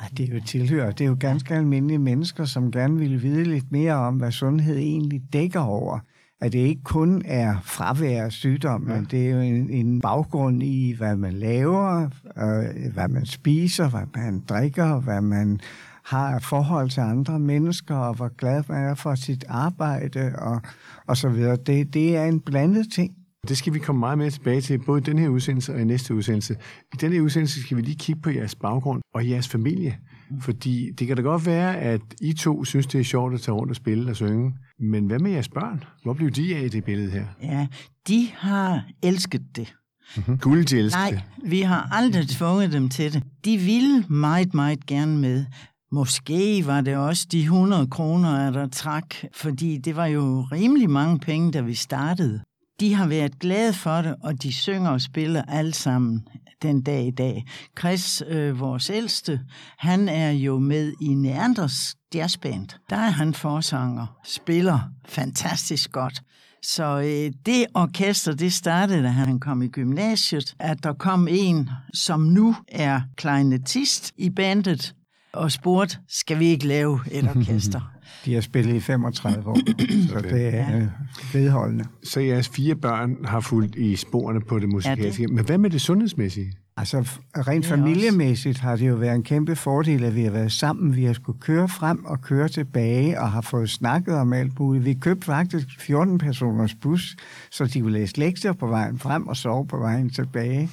Ej, 0.00 0.08
det 0.16 0.30
er 0.30 0.34
jo 0.34 0.40
tilhører. 0.46 0.90
Det 0.90 1.04
er 1.04 1.08
jo 1.08 1.16
ganske 1.20 1.54
almindelige 1.54 1.98
mennesker, 1.98 2.44
som 2.44 2.70
gerne 2.70 2.98
vil 2.98 3.22
vide 3.22 3.44
lidt 3.44 3.72
mere 3.72 3.94
om, 3.94 4.16
hvad 4.16 4.32
sundhed 4.32 4.76
egentlig 4.76 5.22
dækker 5.32 5.60
over. 5.60 5.98
At 6.40 6.52
det 6.52 6.58
ikke 6.58 6.82
kun 6.82 7.22
er 7.24 7.56
fravær 7.62 8.24
af 8.24 8.32
sygdom, 8.32 8.88
ja. 8.88 8.94
men 8.94 9.06
det 9.10 9.26
er 9.26 9.30
jo 9.30 9.40
en, 9.40 9.70
en 9.70 10.00
baggrund 10.00 10.62
i, 10.62 10.94
hvad 10.98 11.16
man 11.16 11.32
laver, 11.32 12.10
øh, 12.38 12.92
hvad 12.92 13.08
man 13.08 13.26
spiser, 13.26 13.88
hvad 13.88 14.06
man 14.16 14.42
drikker, 14.48 15.00
hvad 15.00 15.20
man 15.20 15.60
har 16.04 16.38
forhold 16.38 16.90
til 16.90 17.00
andre 17.00 17.38
mennesker, 17.38 17.96
og 17.96 18.14
hvor 18.14 18.36
glad 18.36 18.62
man 18.68 18.84
er 18.84 18.94
for 18.94 19.14
sit 19.14 19.44
arbejde, 19.48 20.32
og, 20.38 20.60
og 21.06 21.16
så 21.16 21.28
videre. 21.28 21.56
Det, 21.56 21.94
det 21.94 22.16
er 22.16 22.24
en 22.24 22.40
blandet 22.40 22.86
ting. 22.92 23.12
Det 23.48 23.56
skal 23.58 23.74
vi 23.74 23.78
komme 23.78 23.98
meget 24.00 24.18
mere 24.18 24.30
tilbage 24.30 24.60
til, 24.60 24.78
både 24.78 25.00
i 25.00 25.04
den 25.04 25.18
her 25.18 25.28
udsendelse 25.28 25.74
og 25.74 25.80
i 25.80 25.84
næste 25.84 26.14
udsendelse. 26.14 26.56
I 26.94 26.96
den 27.00 27.12
her 27.12 27.20
udsendelse 27.20 27.62
skal 27.62 27.76
vi 27.76 27.82
lige 27.82 27.96
kigge 27.96 28.20
på 28.20 28.30
jeres 28.30 28.54
baggrund 28.54 29.02
og 29.14 29.28
jeres 29.28 29.48
familie. 29.48 29.98
Fordi 30.40 30.90
det 30.98 31.06
kan 31.06 31.16
da 31.16 31.22
godt 31.22 31.46
være, 31.46 31.76
at 31.76 32.00
I 32.20 32.32
to 32.32 32.64
synes, 32.64 32.86
det 32.86 33.00
er 33.00 33.04
sjovt 33.04 33.34
at 33.34 33.40
tage 33.40 33.54
rundt 33.54 33.70
og 33.70 33.76
spille 33.76 34.10
og 34.10 34.16
synge. 34.16 34.54
Men 34.80 35.06
hvad 35.06 35.18
med 35.18 35.30
jeres 35.30 35.48
børn? 35.48 35.84
Hvor 36.02 36.12
blev 36.12 36.30
de 36.30 36.56
af 36.56 36.60
i 36.64 36.68
det 36.68 36.84
billede 36.84 37.10
her? 37.10 37.24
Ja, 37.42 37.66
de 38.08 38.28
har 38.34 38.84
elsket 39.02 39.42
det. 39.56 39.74
Mm-hmm. 40.16 40.38
Guld 40.38 40.64
de 40.64 40.78
elsker 40.78 41.00
Nej, 41.00 41.10
det. 41.10 41.50
vi 41.50 41.60
har 41.60 41.88
aldrig 41.92 42.28
tvunget 42.28 42.72
dem 42.72 42.88
til 42.88 43.12
det. 43.12 43.22
De 43.44 43.58
ville 43.58 44.04
meget, 44.08 44.54
meget 44.54 44.86
gerne 44.86 45.18
med. 45.18 45.44
Måske 45.92 46.66
var 46.66 46.80
det 46.80 46.96
også 46.96 47.26
de 47.32 47.40
100 47.40 47.86
kroner, 47.86 48.50
der 48.50 48.68
trak, 48.68 49.14
fordi 49.34 49.78
det 49.78 49.96
var 49.96 50.06
jo 50.06 50.46
rimelig 50.52 50.90
mange 50.90 51.18
penge, 51.18 51.52
da 51.52 51.60
vi 51.60 51.74
startede. 51.74 52.40
De 52.80 52.94
har 52.94 53.06
været 53.06 53.38
glade 53.38 53.72
for 53.72 54.02
det, 54.02 54.14
og 54.22 54.42
de 54.42 54.52
synger 54.52 54.90
og 54.90 55.00
spiller 55.00 55.42
alle 55.42 55.74
sammen 55.74 56.28
den 56.62 56.82
dag 56.82 57.06
i 57.06 57.10
dag. 57.10 57.44
Chris, 57.78 58.22
øh, 58.28 58.60
vores 58.60 58.90
ældste, 58.90 59.40
han 59.78 60.08
er 60.08 60.30
jo 60.30 60.58
med 60.58 60.92
i 61.00 61.14
Neanders 61.14 61.94
jazzband. 62.14 62.68
Der 62.90 62.96
er 62.96 63.10
han 63.10 63.34
forsanger, 63.34 64.06
spiller 64.24 64.80
fantastisk 65.08 65.92
godt. 65.92 66.22
Så 66.62 67.00
øh, 67.00 67.32
det 67.46 67.66
orkester, 67.74 68.34
det 68.34 68.52
startede, 68.52 69.02
da 69.02 69.08
han 69.08 69.40
kom 69.40 69.62
i 69.62 69.68
gymnasiet, 69.68 70.54
at 70.58 70.82
der 70.82 70.92
kom 70.92 71.28
en, 71.30 71.70
som 71.94 72.20
nu 72.20 72.56
er 72.68 73.00
kleinetist 73.16 74.12
i 74.16 74.30
bandet, 74.30 74.94
og 75.32 75.52
spurgte, 75.52 75.98
skal 76.08 76.38
vi 76.38 76.46
ikke 76.46 76.66
lave 76.66 77.00
et 77.10 77.28
orkester? 77.36 77.80
De 78.24 78.34
har 78.34 78.40
spillet 78.40 78.74
i 78.74 78.80
35 78.80 79.48
år, 79.50 79.58
så 80.10 80.20
det 80.20 80.54
er 80.54 80.76
øh, 80.76 80.86
vedholdende. 81.32 81.84
Så 82.02 82.20
jeres 82.20 82.48
fire 82.48 82.74
børn 82.74 83.16
har 83.24 83.40
fulgt 83.40 83.76
i 83.76 83.96
sporene 83.96 84.40
på 84.40 84.58
det 84.58 84.68
musikalske. 84.68 85.22
Ja, 85.22 85.26
det. 85.26 85.34
Men 85.34 85.44
hvad 85.44 85.58
med 85.58 85.70
det 85.70 85.80
sundhedsmæssige? 85.80 86.52
Altså 86.78 87.08
rent 87.36 87.66
familiemæssigt 87.66 88.58
har 88.58 88.76
det 88.76 88.88
jo 88.88 88.94
været 88.94 89.14
en 89.14 89.22
kæmpe 89.22 89.56
fordel, 89.56 90.04
at 90.04 90.14
vi 90.14 90.24
har 90.24 90.30
været 90.30 90.52
sammen. 90.52 90.96
Vi 90.96 91.04
har 91.04 91.12
skulle 91.12 91.40
køre 91.40 91.68
frem 91.68 92.04
og 92.04 92.20
køre 92.20 92.48
tilbage 92.48 93.20
og 93.20 93.30
har 93.32 93.40
fået 93.40 93.70
snakket 93.70 94.14
om 94.14 94.32
alt 94.32 94.58
muligt. 94.58 94.84
Vi 94.84 94.94
købte 94.94 95.24
faktisk 95.24 95.66
14 95.80 96.18
personers 96.18 96.74
bus, 96.74 97.16
så 97.50 97.66
de 97.66 97.80
kunne 97.80 97.92
læse 97.92 98.18
lektier 98.18 98.52
på 98.52 98.66
vejen 98.66 98.98
frem 98.98 99.26
og 99.26 99.36
sove 99.36 99.66
på 99.66 99.78
vejen 99.78 100.10
tilbage. 100.10 100.70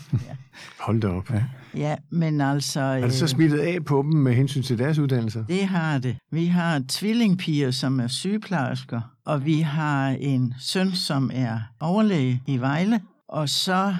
Hold 0.80 1.02
da 1.02 1.08
op. 1.08 1.30
Ja. 1.32 1.44
Ja, 1.77 1.96
men 2.12 2.42
altså... 2.42 2.80
Er 2.80 3.01
det 3.01 3.13
så 3.13 3.25
øh, 3.25 3.30
smittet 3.30 3.60
af 3.60 3.86
på 3.86 4.01
dem 4.01 4.20
med 4.20 4.34
hensyn 4.34 4.62
til 4.62 4.77
deres 4.77 5.00
uddannelser? 5.00 5.46
Det 5.46 5.65
har 5.65 5.98
det. 5.98 6.18
Vi 6.32 6.46
har 6.46 6.84
tvillingpiger, 6.89 7.72
som 7.72 8.00
er 8.00 8.08
sygeplejersker, 8.08 9.01
og 9.25 9.46
vi 9.46 9.60
har 9.60 10.10
en 10.10 10.53
søn, 10.60 10.92
som 10.92 11.32
er 11.34 11.60
overlæge 11.80 12.42
i 12.48 12.58
Vejle, 12.58 13.01
og 13.30 13.50
så 13.50 13.96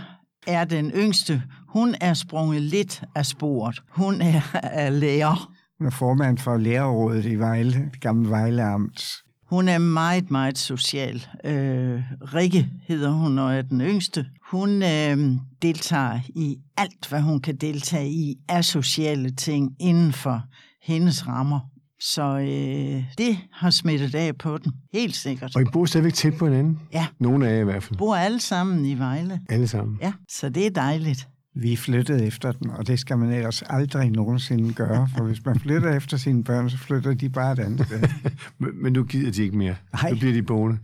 er 0.48 0.66
den 0.66 0.92
yngste. 0.96 1.42
Hun 1.68 1.96
er 2.02 2.14
sprunget 2.14 2.62
lidt 2.62 3.04
af 3.16 3.26
sporet. 3.26 3.82
Hun 3.90 4.22
er, 4.22 4.42
er 4.54 4.90
lærer. 4.90 5.52
Hun 5.78 5.88
er 5.88 5.92
formand 5.92 6.38
for 6.38 6.58
lærerrådet 6.58 7.26
i 7.26 7.36
Vejle, 7.36 7.90
det 7.94 8.02
gamle 8.02 8.30
Vejle 8.30 8.64
Amt. 8.64 9.24
Hun 9.54 9.68
er 9.68 9.78
meget, 9.78 10.32
meget 10.32 10.58
social. 10.58 11.28
Øh, 11.44 12.02
Rikke 12.34 12.70
hedder 12.88 13.12
hun 13.12 13.40
og 13.40 13.56
er 13.56 13.62
den 13.62 13.82
yngste. 13.82 14.26
Hun 14.52 14.70
øh, 14.84 15.18
deltager 15.62 16.20
i 16.36 16.58
alt, 16.78 17.10
hvad 17.10 17.22
hun 17.22 17.42
kan 17.42 17.56
deltage 17.56 18.10
i 18.10 18.36
af 18.50 18.66
sociale 18.66 19.32
ting 19.32 19.76
inden 19.80 20.14
for 20.14 20.44
hendes 20.84 21.28
rammer. 21.28 21.60
Så 22.00 22.38
øh, 22.38 23.04
det 23.18 23.38
har 23.52 23.70
smittet 23.70 24.16
af 24.16 24.38
på 24.38 24.58
den, 24.58 24.74
helt 24.94 25.16
sikkert. 25.16 25.56
Og 25.56 25.62
I 25.62 25.66
bor 25.74 25.86
stadigvæk 25.86 26.14
tæt 26.14 26.34
på 26.40 26.46
hinanden? 26.46 26.80
Ja. 26.94 27.08
Nogle 27.20 27.48
af 27.48 27.54
jer 27.54 27.62
i 27.62 27.64
hvert 27.64 27.84
fald. 27.84 27.98
Bor 27.98 28.16
alle 28.16 28.40
sammen 28.40 28.86
i 28.86 29.00
Vejle. 29.00 29.42
Alle 29.50 29.68
sammen. 29.68 29.98
Ja, 30.02 30.14
så 30.30 30.50
det 30.50 30.66
er 30.66 30.72
dejligt. 30.72 31.28
Vi 31.56 31.76
flyttede 31.76 32.26
efter 32.26 32.52
den, 32.52 32.70
og 32.70 32.88
det 32.88 33.00
skal 33.00 33.18
man 33.18 33.32
ellers 33.32 33.62
aldrig 33.62 34.12
nogensinde 34.12 34.74
gøre, 34.74 35.10
for 35.18 35.24
hvis 35.24 35.46
man 35.46 35.60
flytter 35.60 35.96
efter 35.96 36.18
sine 36.18 36.44
børn, 36.44 36.70
så 36.70 36.78
flytter 36.78 37.14
de 37.14 37.30
bare 37.30 37.52
et 37.52 37.60
andet 37.60 37.86
sted. 37.86 38.02
Men, 38.60 38.70
men 38.84 38.94
nu 38.94 39.04
gider 39.04 39.32
de 39.32 39.44
ikke 39.44 39.58
mere. 39.58 39.76
Nej. 39.94 40.12
Nu 40.12 40.18
bliver 40.18 40.34
de 40.34 40.44
boende. 40.44 40.78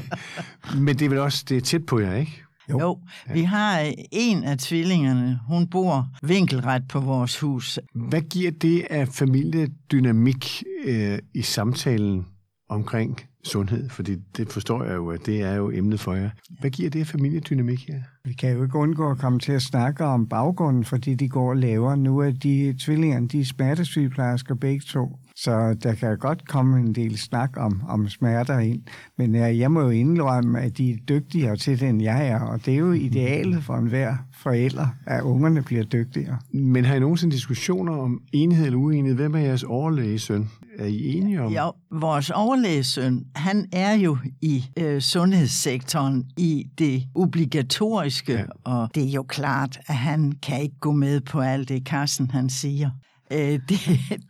men 0.84 0.98
det 0.98 1.02
er 1.02 1.08
vel 1.08 1.18
også 1.18 1.44
det 1.48 1.56
er 1.56 1.60
tæt 1.60 1.86
på 1.86 1.98
jer, 1.98 2.14
ikke? 2.14 2.42
Jo. 2.70 2.80
Jo, 2.80 2.98
vi 3.34 3.42
har 3.42 3.80
øh, 3.80 3.92
en 4.12 4.44
af 4.44 4.58
tvillingerne. 4.58 5.40
Hun 5.46 5.66
bor 5.66 6.08
vinkelret 6.22 6.82
på 6.88 7.00
vores 7.00 7.40
hus. 7.40 7.78
Hvad 7.94 8.20
giver 8.20 8.50
det 8.50 8.86
af 8.90 9.08
familiedynamik 9.08 10.62
øh, 10.84 11.18
i 11.34 11.42
samtalen 11.42 12.26
omkring 12.68 13.20
sundhed? 13.48 13.88
Fordi 13.88 14.16
det 14.36 14.52
forstår 14.52 14.84
jeg 14.84 14.94
jo, 14.94 15.08
at 15.10 15.26
det 15.26 15.42
er 15.42 15.54
jo 15.54 15.70
emnet 15.70 16.00
for 16.00 16.14
jer. 16.14 16.30
Hvad 16.60 16.70
giver 16.70 16.90
det 16.90 17.06
familiedynamik 17.06 17.88
her? 17.88 18.00
Vi 18.24 18.32
kan 18.32 18.56
jo 18.56 18.62
ikke 18.62 18.78
undgå 18.78 19.10
at 19.10 19.18
komme 19.18 19.38
til 19.38 19.52
at 19.52 19.62
snakke 19.62 20.04
om 20.04 20.28
baggrunden, 20.28 20.84
fordi 20.84 21.14
de 21.14 21.28
går 21.28 21.48
og 21.48 21.56
laver. 21.56 21.96
Nu 21.96 22.18
er 22.18 22.30
de 22.30 22.74
tvillingerne, 22.80 23.28
de 23.28 23.40
er 23.40 23.44
smertesygeplejersker 23.44 24.54
begge 24.54 24.84
to. 24.86 25.18
Så 25.36 25.74
der 25.82 25.94
kan 25.94 26.18
godt 26.18 26.48
komme 26.48 26.80
en 26.80 26.94
del 26.94 27.18
snak 27.18 27.50
om, 27.56 27.82
om 27.88 28.08
smerter 28.08 28.58
ind. 28.58 28.82
Men 29.18 29.34
ja, 29.34 29.56
jeg 29.56 29.70
må 29.70 29.80
jo 29.80 29.88
indrømme, 29.88 30.60
at 30.60 30.78
de 30.78 30.90
er 30.90 30.96
dygtigere 31.08 31.56
til 31.56 31.80
det, 31.80 31.88
end 31.88 32.02
jeg 32.02 32.28
er. 32.28 32.40
Og 32.40 32.66
det 32.66 32.74
er 32.74 32.78
jo 32.78 32.92
idealet 33.08 33.62
for 33.62 33.74
enhver 33.74 34.14
forælder, 34.32 34.86
at 35.06 35.22
ungerne 35.22 35.62
bliver 35.62 35.84
dygtigere. 35.84 36.38
Men 36.52 36.84
har 36.84 36.94
I 36.94 37.00
nogensinde 37.00 37.34
diskussioner 37.34 37.92
om 37.92 38.20
enighed 38.32 38.66
eller 38.66 38.78
uenighed? 38.78 39.16
Hvem 39.16 39.34
er 39.34 39.38
jeres 39.38 39.62
overlæge, 39.62 40.18
søn? 40.18 40.48
Er 40.78 40.86
I 40.86 41.16
enige 41.16 41.42
om? 41.42 41.52
Ja, 41.52 41.68
vores 41.90 42.30
overlægesøn, 42.30 43.24
han 43.34 43.66
er 43.72 43.92
jo 43.92 44.18
i 44.42 44.64
øh, 44.78 45.00
sundhedssektoren 45.00 46.24
i 46.36 46.66
det 46.78 47.02
obligatoriske, 47.14 48.32
ja. 48.32 48.44
og 48.64 48.88
det 48.94 49.02
er 49.02 49.12
jo 49.12 49.22
klart, 49.22 49.78
at 49.86 49.94
han 49.94 50.32
kan 50.42 50.62
ikke 50.62 50.78
gå 50.80 50.92
med 50.92 51.20
på 51.20 51.40
alt 51.40 51.68
det, 51.68 51.82
Carsten 51.86 52.30
han 52.30 52.50
siger. 52.50 52.90
Øh, 53.32 53.38
det, 53.38 53.60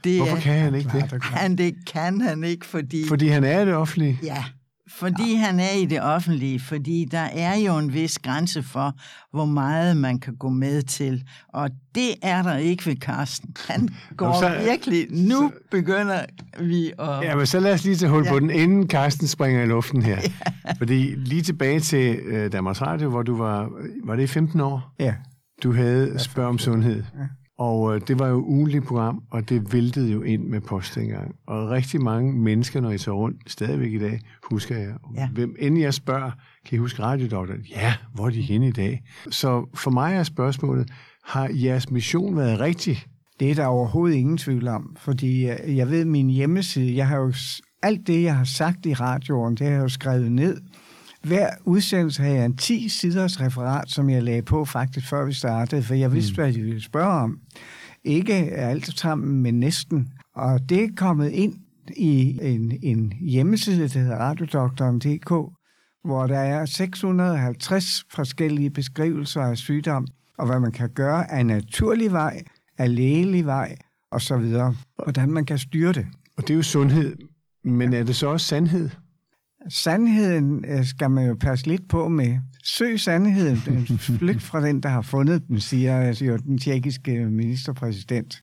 det 0.05 0.17
Hvorfor 0.17 0.37
kan 0.37 0.61
han 0.61 0.75
ikke 0.75 0.91
det? 0.95 1.23
Han, 1.23 1.59
det 1.59 1.75
kan 1.87 2.21
han 2.21 2.45
ikke, 2.45 2.67
fordi... 2.67 3.09
Fordi 3.09 3.29
han 3.29 3.45
er 3.45 3.65
det 3.65 3.75
offentlige. 3.75 4.19
Ja, 4.23 4.45
fordi 4.91 5.35
han 5.35 5.61
er 5.61 5.71
i 5.83 5.85
det 5.85 6.03
offentlige, 6.03 6.61
fordi 6.61 7.09
der 7.11 7.19
er 7.33 7.55
jo 7.57 7.79
en 7.79 7.93
vis 7.93 8.19
grænse 8.19 8.63
for, 8.63 8.95
hvor 9.33 9.45
meget 9.45 9.97
man 9.97 10.19
kan 10.19 10.37
gå 10.37 10.49
med 10.49 10.83
til. 10.83 11.25
Og 11.49 11.71
det 11.95 12.11
er 12.23 12.43
der 12.43 12.57
ikke 12.57 12.87
ved 12.87 12.97
Carsten. 12.97 13.55
Han 13.69 13.89
går 14.17 14.33
så- 14.35 14.41
så, 14.41 14.65
virkelig... 14.65 15.07
Nu 15.11 15.53
begynder 15.71 16.21
vi 16.61 16.93
at... 16.99 17.09
Ja, 17.23 17.37
men 17.37 17.47
så 17.47 17.61
lad 17.61 17.73
os 17.75 17.85
lige 17.85 17.97
tage 17.97 18.11
hul 18.11 18.25
på 18.29 18.35
Ja. 18.35 18.41
den, 18.41 18.51
inden 18.51 18.89
Karsten 18.89 19.27
springer 19.27 19.63
i 19.63 19.67
luften 19.67 20.03
her. 20.03 20.19
Fordi 20.79 21.15
lige 21.17 21.43
tilbage 21.43 21.81
til 21.81 22.17
øh, 22.17 22.53
Danmarks 22.53 22.83
Radio, 22.83 23.09
hvor 23.11 23.23
du 23.23 23.37
var, 23.37 23.71
var 24.05 24.17
det 24.17 24.23
i 24.23 24.27
15 24.27 24.61
år? 24.61 24.95
Ja, 24.99 25.15
Du 25.63 25.73
havde 25.73 26.19
Spørg 26.19 26.47
om 26.47 26.59
Sundhed. 26.59 27.03
Og 27.59 27.95
øh, 27.95 28.01
det 28.09 28.19
var 28.19 28.29
jo 28.29 28.45
ugenligt 28.45 28.85
program, 28.85 29.23
og 29.31 29.49
det 29.49 29.73
væltede 29.73 30.13
jo 30.13 30.23
ind 30.23 30.45
med 30.45 30.61
post 30.61 30.95
dengang. 30.95 31.35
Og 31.47 31.71
rigtig 31.71 32.03
mange 32.03 32.33
mennesker, 32.33 32.81
når 32.81 32.91
I 32.91 32.99
så 32.99 33.13
rundt, 33.13 33.51
stadigvæk 33.51 33.93
i 33.93 33.99
dag, 33.99 34.21
husker 34.43 34.77
jeg. 34.77 34.95
Ja. 35.17 35.29
Hvem 35.29 35.57
end 35.59 35.79
jeg 35.79 35.95
spørger, 35.95 36.31
kan 36.67 36.77
I 36.77 36.79
huske 36.79 37.03
radiodoktoren? 37.03 37.61
Ja, 37.71 37.95
hvor 38.15 38.27
er 38.27 38.31
de 38.31 38.43
henne 38.43 38.69
i 38.69 38.73
dag? 38.73 39.03
Så 39.31 39.67
for 39.75 39.91
mig 39.91 40.15
er 40.15 40.23
spørgsmålet, 40.23 40.91
har 41.25 41.51
jeres 41.53 41.91
mission 41.91 42.37
været 42.37 42.61
rigtig? 42.61 43.05
Det 43.41 43.51
er 43.51 43.55
der 43.55 43.67
overhovedet 43.67 44.17
ingen 44.17 44.39
tvivl 44.39 44.69
om, 44.69 44.97
fordi 44.99 45.51
øh, 45.51 45.77
jeg 45.77 45.91
ved 45.91 46.05
min 46.05 46.31
hjemmeside, 46.31 46.97
jeg 46.97 47.09
har 47.09 47.17
jo 47.17 47.33
alt 47.83 48.07
det, 48.07 48.23
jeg 48.23 48.37
har 48.37 48.45
sagt 48.45 48.87
i 48.87 48.95
radioen, 48.95 49.55
det 49.55 49.67
har 49.67 49.73
jeg 49.73 49.83
jo 49.83 49.89
skrevet 49.89 50.33
ned. 50.33 50.61
Hver 51.29 51.51
udsendelse 51.65 52.23
havde 52.23 52.37
jeg 52.37 52.45
en 52.45 52.57
10 52.57 52.89
siders 52.89 53.41
referat, 53.41 53.91
som 53.91 54.11
jeg 54.11 54.23
lagde 54.23 54.43
på 54.43 54.65
faktisk 54.65 55.09
før 55.09 55.25
vi 55.25 55.33
startede, 55.33 55.83
for 55.83 55.95
jeg 55.95 56.13
vidste, 56.13 56.35
hvad 56.35 56.53
de 56.53 56.63
ville 56.63 56.83
spørge 56.83 57.23
om. 57.23 57.39
Ikke 58.05 58.35
alt 58.35 58.99
sammen, 58.99 59.43
men 59.43 59.61
næsten. 59.61 60.09
Og 60.35 60.69
det 60.69 60.85
er 60.85 60.89
kommet 60.97 61.31
ind 61.31 61.55
i 61.97 62.39
en, 62.43 62.79
en 62.83 63.13
hjemmeside, 63.21 63.89
der 63.89 63.99
hedder 63.99 64.17
radiodoktoren.dk, 64.17 65.29
hvor 66.05 66.27
der 66.27 66.39
er 66.39 66.65
650 66.67 68.05
forskellige 68.15 68.71
beskrivelser 68.71 69.43
af 69.43 69.57
sygdom, 69.57 70.07
og 70.39 70.47
hvad 70.47 70.61
man 70.61 70.73
kan 70.73 70.91
gøre 70.91 71.31
af 71.33 71.47
naturlig 71.47 72.13
vej, 72.13 72.43
af 72.79 72.95
lægelig 72.95 73.47
vej 73.47 73.77
osv. 74.11 74.57
Hvordan 75.05 75.31
man 75.31 75.45
kan 75.45 75.59
styre 75.59 75.93
det. 75.93 76.07
Og 76.37 76.43
det 76.43 76.51
er 76.51 76.57
jo 76.57 76.63
sundhed, 76.63 77.17
men 77.65 77.93
er 77.93 78.03
det 78.03 78.17
så 78.17 78.27
også 78.27 78.47
sandhed? 78.47 78.91
Sandheden 79.69 80.65
øh, 80.69 80.85
skal 80.85 81.11
man 81.11 81.27
jo 81.27 81.37
passe 81.41 81.67
lidt 81.67 81.89
på 81.89 82.09
med. 82.09 82.39
Søg 82.65 83.01
sandheden, 83.01 83.87
den 83.89 83.99
flygt 83.99 84.43
fra 84.43 84.67
den, 84.67 84.83
der 84.83 84.89
har 84.89 85.03
fundet 85.03 85.49
den, 85.49 85.61
siger 85.61 86.01
altså, 86.01 86.25
jo 86.25 86.37
den 86.37 86.59
tjekkiske 86.59 87.27
ministerpræsident. 87.27 88.43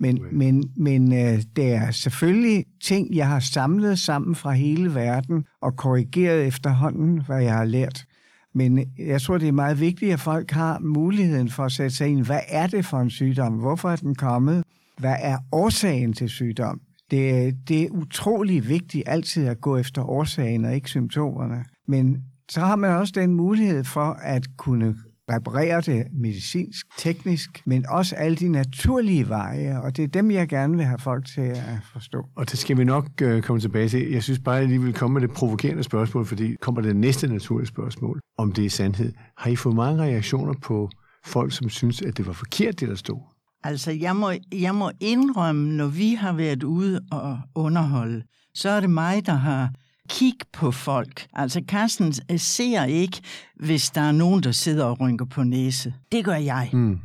Men, 0.00 0.18
men, 0.32 0.64
men 0.76 1.12
øh, 1.12 1.42
det 1.56 1.72
er 1.72 1.90
selvfølgelig 1.90 2.64
ting, 2.82 3.14
jeg 3.14 3.28
har 3.28 3.40
samlet 3.40 3.98
sammen 3.98 4.34
fra 4.34 4.52
hele 4.52 4.94
verden 4.94 5.44
og 5.62 5.76
korrigeret 5.76 6.46
efterhånden, 6.46 7.22
hvad 7.26 7.42
jeg 7.42 7.54
har 7.54 7.64
lært. 7.64 8.04
Men 8.54 8.84
jeg 8.98 9.22
tror, 9.22 9.38
det 9.38 9.48
er 9.48 9.52
meget 9.52 9.80
vigtigt, 9.80 10.12
at 10.12 10.20
folk 10.20 10.50
har 10.50 10.78
muligheden 10.78 11.50
for 11.50 11.64
at 11.64 11.72
sætte 11.72 11.96
sig 11.96 12.08
ind, 12.08 12.26
hvad 12.26 12.40
er 12.48 12.66
det 12.66 12.84
for 12.84 13.00
en 13.00 13.10
sygdom? 13.10 13.52
Hvorfor 13.52 13.90
er 13.90 13.96
den 13.96 14.14
kommet? 14.14 14.64
Hvad 14.98 15.16
er 15.20 15.38
årsagen 15.52 16.12
til 16.12 16.28
sygdom? 16.28 16.80
Det, 17.10 17.54
det 17.68 17.82
er 17.82 17.90
utrolig 17.90 18.68
vigtigt 18.68 19.04
altid 19.06 19.46
at 19.46 19.60
gå 19.60 19.76
efter 19.76 20.02
årsagen 20.02 20.64
og 20.64 20.74
ikke 20.74 20.88
symptomerne. 20.88 21.64
Men 21.88 22.22
så 22.48 22.60
har 22.60 22.76
man 22.76 22.90
også 22.90 23.12
den 23.16 23.34
mulighed 23.34 23.84
for 23.84 24.18
at 24.22 24.46
kunne 24.56 24.96
reparere 25.30 25.80
det 25.80 26.06
medicinsk, 26.12 26.86
teknisk, 26.98 27.62
men 27.66 27.86
også 27.88 28.16
alle 28.16 28.36
de 28.36 28.48
naturlige 28.48 29.28
veje, 29.28 29.80
og 29.82 29.96
det 29.96 30.02
er 30.02 30.08
dem, 30.08 30.30
jeg 30.30 30.48
gerne 30.48 30.76
vil 30.76 30.84
have 30.84 30.98
folk 30.98 31.26
til 31.26 31.40
at 31.40 31.78
forstå. 31.92 32.26
Og 32.36 32.50
det 32.50 32.58
skal 32.58 32.78
vi 32.78 32.84
nok 32.84 33.06
øh, 33.22 33.42
komme 33.42 33.60
tilbage 33.60 33.88
til. 33.88 34.10
Jeg 34.10 34.22
synes 34.22 34.38
bare, 34.38 34.56
at 34.56 34.60
jeg 34.60 34.68
lige 34.68 34.82
vil 34.82 34.94
komme 34.94 35.14
med 35.14 35.28
det 35.28 35.30
provokerende 35.30 35.82
spørgsmål, 35.82 36.26
fordi 36.26 36.56
kommer 36.60 36.80
det 36.80 36.96
næste 36.96 37.26
naturlige 37.26 37.66
spørgsmål, 37.66 38.20
om 38.38 38.52
det 38.52 38.66
er 38.66 38.70
sandhed. 38.70 39.12
Har 39.36 39.50
I 39.50 39.56
fået 39.56 39.76
mange 39.76 40.02
reaktioner 40.02 40.54
på 40.62 40.90
folk, 41.24 41.52
som 41.52 41.68
synes, 41.68 42.02
at 42.02 42.16
det 42.16 42.26
var 42.26 42.32
forkert, 42.32 42.80
det 42.80 42.88
der 42.88 42.94
stod? 42.94 43.35
Altså, 43.66 43.90
jeg 43.90 44.16
må, 44.16 44.32
jeg 44.52 44.74
må 44.74 44.90
indrømme, 45.00 45.72
når 45.72 45.86
vi 45.86 46.14
har 46.14 46.32
været 46.32 46.62
ude 46.62 47.00
og 47.10 47.38
underholde, 47.54 48.22
så 48.54 48.68
er 48.68 48.80
det 48.80 48.90
mig, 48.90 49.26
der 49.26 49.34
har 49.34 49.70
kig 50.08 50.34
på 50.52 50.70
folk. 50.70 51.26
Altså, 51.32 51.62
Carsten 51.68 52.14
øh, 52.30 52.38
ser 52.38 52.84
ikke, 52.84 53.20
hvis 53.60 53.90
der 53.90 54.00
er 54.00 54.12
nogen, 54.12 54.42
der 54.42 54.52
sidder 54.52 54.84
og 54.84 55.00
rynker 55.00 55.24
på 55.24 55.42
næse. 55.42 55.94
Det 56.12 56.24
gør 56.24 56.34
jeg. 56.36 56.70
Mm. 56.72 56.98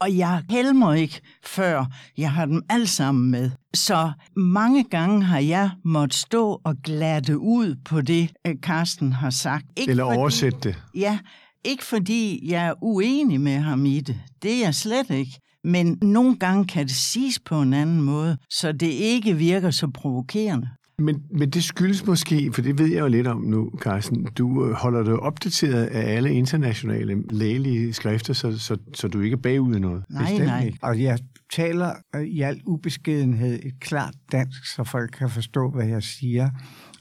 Og 0.00 0.16
jeg 0.16 0.42
helmer 0.50 0.92
ikke, 0.94 1.20
før 1.44 1.84
jeg 2.18 2.32
har 2.32 2.46
dem 2.46 2.62
alle 2.68 2.86
sammen 2.86 3.30
med. 3.30 3.50
Så 3.74 4.12
mange 4.36 4.84
gange 4.84 5.24
har 5.24 5.38
jeg 5.38 5.70
måttet 5.84 6.14
stå 6.14 6.60
og 6.64 6.76
glatte 6.84 7.38
ud 7.38 7.76
på 7.84 8.00
det, 8.00 8.30
øh, 8.46 8.54
Carsten 8.62 9.12
har 9.12 9.30
sagt. 9.30 9.64
Ikke 9.76 9.90
Eller 9.90 10.04
fordi- 10.04 10.18
oversætte 10.18 10.58
det? 10.62 10.82
Ja, 10.94 11.18
ikke 11.64 11.84
fordi 11.84 12.50
jeg 12.50 12.66
er 12.66 12.74
uenig 12.82 13.40
med 13.40 13.58
ham 13.58 13.86
i 13.86 14.00
det. 14.00 14.20
Det 14.42 14.54
er 14.54 14.58
jeg 14.64 14.74
slet 14.74 15.10
ikke. 15.10 15.40
Men 15.64 15.98
nogle 16.02 16.36
gange 16.36 16.66
kan 16.66 16.86
det 16.86 16.96
siges 16.96 17.38
på 17.38 17.62
en 17.62 17.72
anden 17.72 18.02
måde, 18.02 18.38
så 18.50 18.72
det 18.72 18.86
ikke 18.86 19.36
virker 19.36 19.70
så 19.70 19.88
provokerende. 19.94 20.68
Men, 21.00 21.22
men 21.30 21.50
det 21.50 21.64
skyldes 21.64 22.06
måske, 22.06 22.52
for 22.52 22.62
det 22.62 22.78
ved 22.78 22.86
jeg 22.86 23.00
jo 23.00 23.06
lidt 23.06 23.26
om 23.26 23.40
nu, 23.40 23.70
Carsten, 23.80 24.24
du 24.24 24.66
øh, 24.66 24.72
holder 24.72 25.02
dig 25.02 25.16
opdateret 25.16 25.86
af 25.86 26.16
alle 26.16 26.34
internationale 26.34 27.22
lægelige 27.30 27.92
skrifter, 27.92 28.34
så, 28.34 28.58
så, 28.58 28.76
så 28.94 29.08
du 29.08 29.20
ikke 29.20 29.34
er 29.34 29.40
bagud 29.40 29.76
i 29.76 29.78
noget. 29.78 30.04
Nej, 30.10 30.22
Bestemt 30.22 30.46
nej. 30.46 30.64
ikke. 30.64 30.78
Og 30.82 31.02
jeg 31.02 31.18
taler 31.52 31.92
øh, 32.14 32.22
i 32.22 32.40
al 32.40 32.60
ubeskedenhed 32.66 33.58
et 33.62 33.80
klart 33.80 34.14
dansk, 34.32 34.66
så 34.74 34.84
folk 34.84 35.10
kan 35.18 35.30
forstå, 35.30 35.70
hvad 35.70 35.86
jeg 35.86 36.02
siger. 36.02 36.50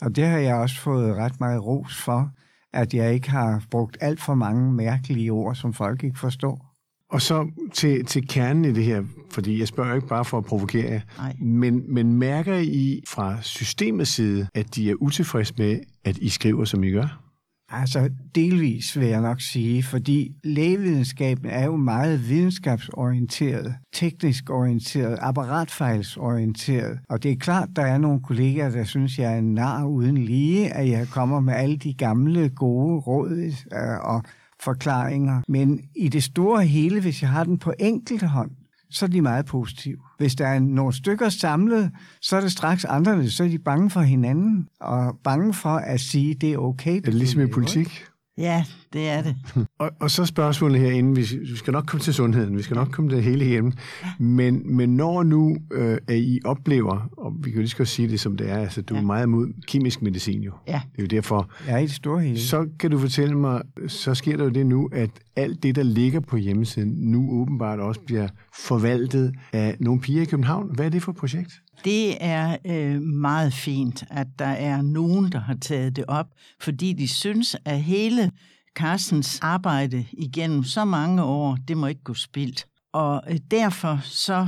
Og 0.02 0.16
det 0.16 0.26
har 0.26 0.38
jeg 0.38 0.56
også 0.56 0.80
fået 0.80 1.16
ret 1.16 1.40
meget 1.40 1.66
ros 1.66 1.96
for, 1.96 2.30
at 2.74 2.94
jeg 2.94 3.14
ikke 3.14 3.30
har 3.30 3.64
brugt 3.72 3.98
alt 4.02 4.22
for 4.22 4.36
mange 4.36 4.74
mærkelige 4.74 5.32
ord, 5.32 5.56
som 5.56 5.74
folk 5.74 6.04
ikke 6.04 6.20
forstår. 6.20 6.67
Og 7.10 7.22
så 7.22 7.48
til, 7.74 8.06
til 8.06 8.28
kernen 8.28 8.66
i 8.66 8.74
det 8.74 8.84
her, 8.84 9.04
fordi 9.32 9.60
jeg 9.60 9.68
spørger 9.68 9.96
ikke 9.96 10.08
bare 10.08 10.26
for 10.26 10.38
at 10.38 10.46
provokere 10.46 10.92
jer, 10.92 11.02
men, 11.40 11.94
men 11.94 12.14
mærker 12.14 12.58
I 12.58 13.04
fra 13.08 13.42
systemets 13.42 14.12
side, 14.12 14.48
at 14.54 14.76
de 14.76 14.90
er 14.90 14.96
utilfredse 14.96 15.54
med, 15.58 15.80
at 16.06 16.18
I 16.18 16.30
skriver, 16.30 16.66
som 16.66 16.84
I 16.84 16.92
gør? 16.92 17.28
Altså, 17.70 18.10
delvis 18.36 19.00
vil 19.00 19.08
jeg 19.08 19.22
nok 19.22 19.42
sige, 19.42 19.84
fordi 19.84 20.36
lægevidenskaben 20.44 21.46
er 21.46 21.66
jo 21.66 21.76
meget 21.76 22.30
videnskabsorienteret, 22.30 23.76
teknisk 23.94 24.50
orienteret, 24.50 25.18
apparatfejlsorienteret. 25.22 27.00
Og 27.10 27.24
det 27.24 27.32
er 27.32 27.36
klart, 27.36 27.70
der 27.76 27.82
er 27.82 27.98
nogle 27.98 28.22
kollegaer, 28.22 28.70
der 28.70 28.84
synes, 28.84 29.20
jeg 29.20 29.34
er 29.34 29.38
en 29.38 29.54
nar 29.54 29.86
uden 29.86 30.18
lige, 30.18 30.74
at 30.74 30.90
jeg 30.90 31.08
kommer 31.08 31.40
med 31.40 31.54
alle 31.54 31.78
de 31.78 31.94
gamle, 31.94 32.50
gode 32.50 33.00
råd 33.00 33.54
øh, 33.74 34.00
og 34.02 34.24
forklaringer. 34.60 35.42
Men 35.48 35.82
i 35.96 36.10
det 36.10 36.24
store 36.24 36.66
hele, 36.66 37.02
hvis 37.02 37.22
jeg 37.22 37.30
har 37.30 37.44
den 37.44 37.58
på 37.58 37.74
enkelte 37.80 38.28
hånd, 38.28 38.52
så 38.90 39.06
er 39.06 39.10
de 39.10 39.22
meget 39.22 39.46
positive. 39.46 39.98
Hvis 40.18 40.36
der 40.36 40.48
er 40.48 40.60
nogle 40.60 40.94
stykker 40.94 41.30
samlet, 41.30 41.92
så 42.22 42.38
er 42.38 42.42
det 42.42 42.52
straks 42.52 42.86
andre, 42.86 43.30
så 43.30 43.44
er 43.44 43.48
de 43.48 43.60
bange 43.60 43.90
for 43.90 44.02
hinanden, 44.02 44.68
og 44.80 45.20
bange 45.24 45.54
for 45.54 45.70
at 45.70 46.00
sige, 46.00 46.34
det 46.34 46.54
er 46.54 46.58
okay. 46.58 46.98
Er 46.98 47.02
det 47.02 47.14
ligesom 47.14 47.42
i 47.42 47.48
politik? 47.48 48.06
Ja, 48.38 48.66
det 48.94 49.10
er 49.10 49.22
det. 49.22 49.36
Og, 49.80 49.92
og 50.00 50.12
så 50.12 50.26
spørgsmålet 50.26 50.82
herinde, 50.82 51.16
vi, 51.16 51.40
vi 51.40 51.56
skal 51.56 51.74
nok 51.74 51.86
komme 51.86 52.04
til 52.04 52.14
sundheden, 52.14 52.58
vi 52.58 52.62
skal 52.62 52.76
nok 52.76 52.92
komme 52.92 53.10
til 53.10 53.24
hele 53.24 53.46
hjemme, 53.46 53.72
men, 54.20 54.76
men 54.76 54.90
når 54.90 55.24
nu 55.24 55.58
øh, 55.72 55.98
at 56.08 56.18
I 56.18 56.40
oplever, 56.46 57.10
og 57.18 57.34
vi 57.40 57.50
kan 57.50 57.54
jo 57.54 57.60
lige 57.60 57.70
så 57.70 57.78
godt 57.78 57.88
sige 57.88 58.08
det 58.08 58.20
som 58.20 58.38
det 58.38 58.50
er, 58.50 58.58
altså 58.58 58.82
du 58.82 58.94
ja. 58.94 59.02
er 59.02 59.06
meget 59.06 59.26
imod 59.26 59.48
kemisk 59.68 60.02
medicin 60.02 60.42
jo. 60.42 60.52
Ja. 60.68 60.82
Det 60.92 61.00
er 61.00 61.04
jo 61.04 61.08
derfor. 61.08 61.52
Ja, 61.68 61.78
i 61.78 61.82
det 61.82 61.92
store 61.92 62.22
hele. 62.22 62.40
Så 62.40 62.68
kan 62.80 62.92
du 62.92 63.00
fortælle 63.00 63.38
mig, 63.38 63.62
så 63.88 64.16
sker 64.16 64.38
der 64.38 64.44
jo 64.44 64.50
det 64.50 64.66
nu, 64.66 64.90
at 64.92 65.10
alt 65.36 65.64
det, 65.64 65.76
der 65.76 65.84
ligger 65.84 66.20
på 66.20 66.38
hjemmesiden, 66.38 66.90
nu 66.98 67.42
åbenbart 67.42 67.80
også 67.80 68.02
bliver 68.02 68.28
forvaltet 68.54 69.34
af 69.54 69.76
nogle 69.80 70.02
piger 70.02 70.22
i 70.22 70.26
København. 70.26 70.70
Hvad 70.76 70.86
er 70.86 70.90
det 70.90 71.04
for 71.04 71.12
et 71.12 71.18
projekt? 71.18 71.62
Det 71.84 72.24
er 72.24 72.58
øh, 72.66 73.02
meget 73.02 73.54
fint, 73.54 74.04
at 74.10 74.28
der 74.40 74.46
er 74.46 74.82
nogen, 74.82 75.32
der 75.32 75.40
har 75.40 75.56
taget 75.56 75.96
det 75.96 76.06
op, 76.08 76.28
fordi 76.62 76.94
de 76.94 77.08
synes, 77.08 77.56
at 77.66 77.84
hele 77.84 78.32
Carstens 78.76 79.40
arbejde 79.42 80.06
igennem 80.12 80.64
så 80.64 80.86
mange 80.86 81.24
år, 81.24 81.58
det 81.68 81.78
må 81.78 81.88
ikke 81.88 82.04
gå 82.04 82.14
spildt. 82.14 82.68
Og 82.94 83.24
øh, 83.30 83.38
derfor 83.52 84.00
så 84.04 84.48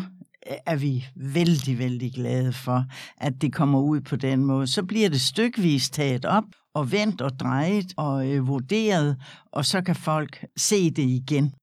øh, 0.50 0.56
er 0.66 0.76
vi 0.76 1.06
vældig, 1.16 1.78
vældig 1.78 2.14
glade 2.14 2.54
for, 2.54 2.86
at 3.18 3.42
det 3.42 3.54
kommer 3.54 3.80
ud 3.80 4.02
på 4.02 4.16
den 4.16 4.46
måde. 4.46 4.68
Så 4.68 4.84
bliver 4.84 5.10
det 5.10 5.22
stykvis 5.22 5.90
taget 5.90 6.26
op 6.26 6.44
og 6.74 6.92
vendt 6.92 7.22
og 7.22 7.40
drejet 7.40 7.94
og 7.98 8.28
øh, 8.28 8.48
vurderet, 8.48 9.18
og 9.52 9.66
så 9.66 9.82
kan 9.82 9.96
folk 9.96 10.46
se 10.58 10.92
det 10.92 11.04
igen. 11.04 11.54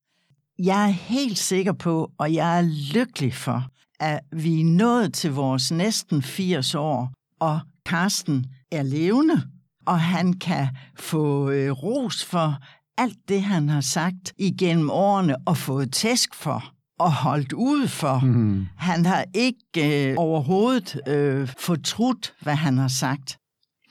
Jeg 0.59 0.83
er 0.83 0.93
helt 0.93 1.37
sikker 1.37 1.73
på, 1.73 2.11
og 2.17 2.33
jeg 2.33 2.59
er 2.59 2.93
lykkelig 2.93 3.33
for, 3.33 3.67
at 3.99 4.19
vi 4.35 4.61
er 4.61 4.65
nået 4.65 5.13
til 5.13 5.31
vores 5.31 5.71
næsten 5.71 6.21
80 6.21 6.75
år, 6.75 7.11
og 7.39 7.59
Karsten 7.85 8.45
er 8.71 8.83
levende, 8.83 9.41
og 9.85 9.99
han 9.99 10.33
kan 10.33 10.67
få 10.99 11.49
øh, 11.49 11.71
ros 11.71 12.25
for 12.25 12.57
alt 12.97 13.17
det, 13.29 13.41
han 13.41 13.69
har 13.69 13.81
sagt 13.81 14.33
igennem 14.37 14.89
årene 14.89 15.35
og 15.45 15.57
fået 15.57 15.93
tæsk 15.93 16.35
for 16.35 16.63
og 16.99 17.13
holdt 17.13 17.53
ud 17.53 17.87
for. 17.87 18.19
Mm. 18.19 18.67
Han 18.77 19.05
har 19.05 19.25
ikke 19.33 20.09
øh, 20.09 20.15
overhovedet 20.17 20.99
øh, 21.07 21.49
fortrudt, 21.59 22.33
hvad 22.41 22.55
han 22.55 22.77
har 22.77 22.87
sagt. 22.87 23.37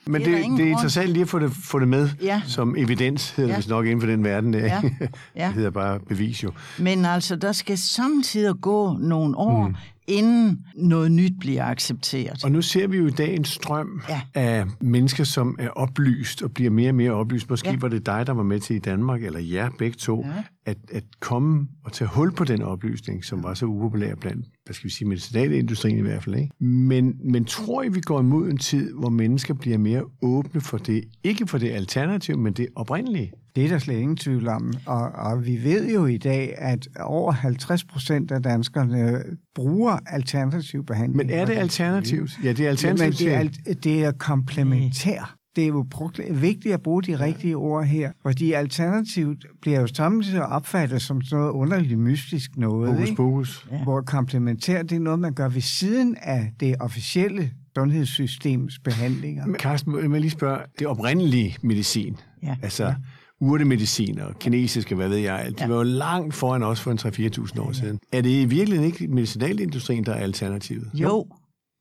Men 0.07 0.21
det, 0.21 0.27
det, 0.31 0.57
det 0.57 0.65
er 0.67 0.69
interessant 0.71 1.09
lige 1.09 1.21
at 1.21 1.29
få 1.29 1.39
det, 1.39 1.51
få 1.51 1.79
det 1.79 1.87
med 1.87 2.09
Ja. 2.21 2.41
som 2.45 2.75
evidens, 2.77 3.29
hedder 3.31 3.51
Ja. 3.53 3.57
det 3.57 3.67
nok 3.69 3.85
inden 3.85 4.01
for 4.01 4.07
den 4.07 4.23
verden 4.23 4.53
der. 4.53 4.59
Ja. 4.65 4.81
det 4.99 5.09
Ja. 5.35 5.51
hedder 5.51 5.69
bare 5.69 5.99
bevis 5.99 6.43
jo. 6.43 6.51
Men 6.79 7.05
altså, 7.05 7.35
der 7.35 7.51
skal 7.51 7.77
samtidig 7.77 8.55
gå 8.61 8.97
nogle 8.97 9.37
år, 9.37 9.67
mm. 9.67 9.75
Inden 10.07 10.59
noget 10.75 11.11
nyt 11.11 11.33
bliver 11.39 11.65
accepteret. 11.65 12.43
Og 12.43 12.51
nu 12.51 12.61
ser 12.61 12.87
vi 12.87 12.97
jo 12.97 13.07
i 13.07 13.11
dag 13.11 13.35
en 13.35 13.45
strøm 13.45 14.01
Ja. 14.09 14.21
af 14.33 14.65
mennesker, 14.81 15.23
som 15.23 15.55
er 15.59 15.69
oplyst 15.69 16.43
og 16.43 16.51
bliver 16.51 16.71
mere 16.71 16.89
og 16.89 16.95
mere 16.95 17.11
oplyst. 17.11 17.49
Måske 17.49 17.69
Ja. 17.69 17.77
var 17.81 17.87
det 17.87 18.05
dig, 18.05 18.27
der 18.27 18.33
var 18.33 18.43
med 18.43 18.59
til 18.59 18.75
i 18.75 18.79
Danmark, 18.79 19.23
eller 19.23 19.39
jer 19.39 19.69
begge 19.77 19.95
to, 19.97 20.25
Ja. 20.25 20.43
At, 20.67 20.77
at 20.93 21.03
komme 21.19 21.67
og 21.83 21.93
tage 21.93 22.07
hul 22.07 22.31
på 22.31 22.43
den 22.43 22.61
oplysning, 22.61 23.25
som 23.25 23.43
var 23.43 23.53
så 23.53 23.65
upopulær 23.65 24.15
blandt, 24.15 24.45
hvad 24.65 24.73
skal 24.73 24.85
vi 24.85 24.93
sige, 24.93 25.07
medicinalindustrien 25.07 25.97
i 25.97 26.01
hvert 26.01 26.23
fald. 26.23 26.35
Ikke? 26.35 26.63
Men, 26.65 27.15
men 27.31 27.45
tror 27.45 27.83
I, 27.83 27.89
vi 27.89 28.01
går 28.01 28.19
imod 28.19 28.49
en 28.49 28.57
tid, 28.57 28.93
hvor 28.93 29.09
mennesker 29.09 29.53
bliver 29.53 29.77
mere 29.77 30.03
åbne 30.21 30.61
for 30.61 30.77
det, 30.77 31.03
ikke 31.23 31.47
for 31.47 31.57
det 31.57 31.71
alternativ, 31.71 32.37
men 32.37 32.53
det 32.53 32.67
oprindelige? 32.75 33.31
Det 33.55 33.65
er 33.65 33.69
der 33.69 33.79
slet 33.79 33.97
ingen 33.97 34.17
tvivl 34.17 34.47
om. 34.47 34.73
Og, 34.85 35.11
og 35.11 35.45
vi 35.45 35.63
ved 35.63 35.93
jo 35.93 36.05
i 36.05 36.17
dag, 36.17 36.53
at 36.57 36.87
over 36.99 37.31
50 37.31 37.83
procent 37.83 38.31
af 38.31 38.43
danskerne 38.43 39.23
bruger 39.55 39.99
alternativ 40.05 40.85
behandling. 40.85 41.17
Men 41.17 41.29
er 41.29 41.45
det 41.45 41.53
alternativt? 41.53 42.39
Ja, 42.43 42.53
det 42.53 42.65
er 42.65 42.69
alternativt. 42.69 43.19
det, 43.19 43.33
er, 43.67 43.73
det 43.73 44.03
er 44.03 44.11
komplementær. 44.11 45.36
Det 45.57 45.63
er 45.63 45.67
jo 45.67 45.85
prokl- 45.95 46.33
vigtigt 46.33 46.73
at 46.73 46.81
bruge 46.81 47.03
de 47.03 47.19
rigtige 47.19 47.55
ord 47.57 47.85
her, 47.85 48.11
fordi 48.21 48.51
alternativt 48.51 49.45
bliver 49.61 49.81
jo 49.81 49.87
samtidig 49.87 50.45
opfattet 50.45 51.01
som 51.01 51.21
sådan 51.21 51.37
noget 51.39 51.51
underligt 51.51 51.99
mystisk 51.99 52.51
noget. 52.57 52.89
Hokus 52.91 53.09
ikke? 53.09 53.15
pokus. 53.17 53.67
Ja. 53.71 53.83
Hvor 53.83 54.01
komplementær, 54.01 54.81
det 54.83 54.95
er 54.95 54.99
noget, 54.99 55.19
man 55.19 55.33
gør 55.33 55.49
ved 55.49 55.61
siden 55.61 56.15
af 56.21 56.51
det 56.59 56.75
officielle 56.79 57.51
sundhedssystems 57.77 58.79
behandlinger. 58.79 59.45
Men 59.45 59.55
Carsten, 59.55 59.91
må 59.91 59.99
jeg 59.99 60.09
lige 60.21 60.31
spørge, 60.31 60.59
det 60.79 60.87
oprindelige 60.87 61.57
medicin, 61.63 62.17
Ja. 62.43 62.55
altså 62.63 62.83
ja. 62.85 62.95
urtemedicin 63.39 64.19
og 64.19 64.39
kinesiske, 64.39 64.95
hvad 64.95 65.09
ved 65.09 65.17
jeg, 65.17 65.45
de 65.49 65.53
Ja. 65.59 65.67
var 65.67 65.75
jo 65.75 65.83
langt 65.83 66.33
foran 66.33 66.63
os 66.63 66.79
for 66.81 66.91
en 66.91 66.97
3-4.000 66.97 67.61
år 67.61 67.71
siden. 67.71 67.99
Er 68.13 68.21
det 68.21 68.29
i 68.29 68.45
virkeligheden 68.45 68.91
ikke 68.93 69.07
medicinalindustrien, 69.07 70.05
der 70.05 70.11
er 70.13 70.19
alternativet? 70.19 70.89
Jo, 70.93 71.25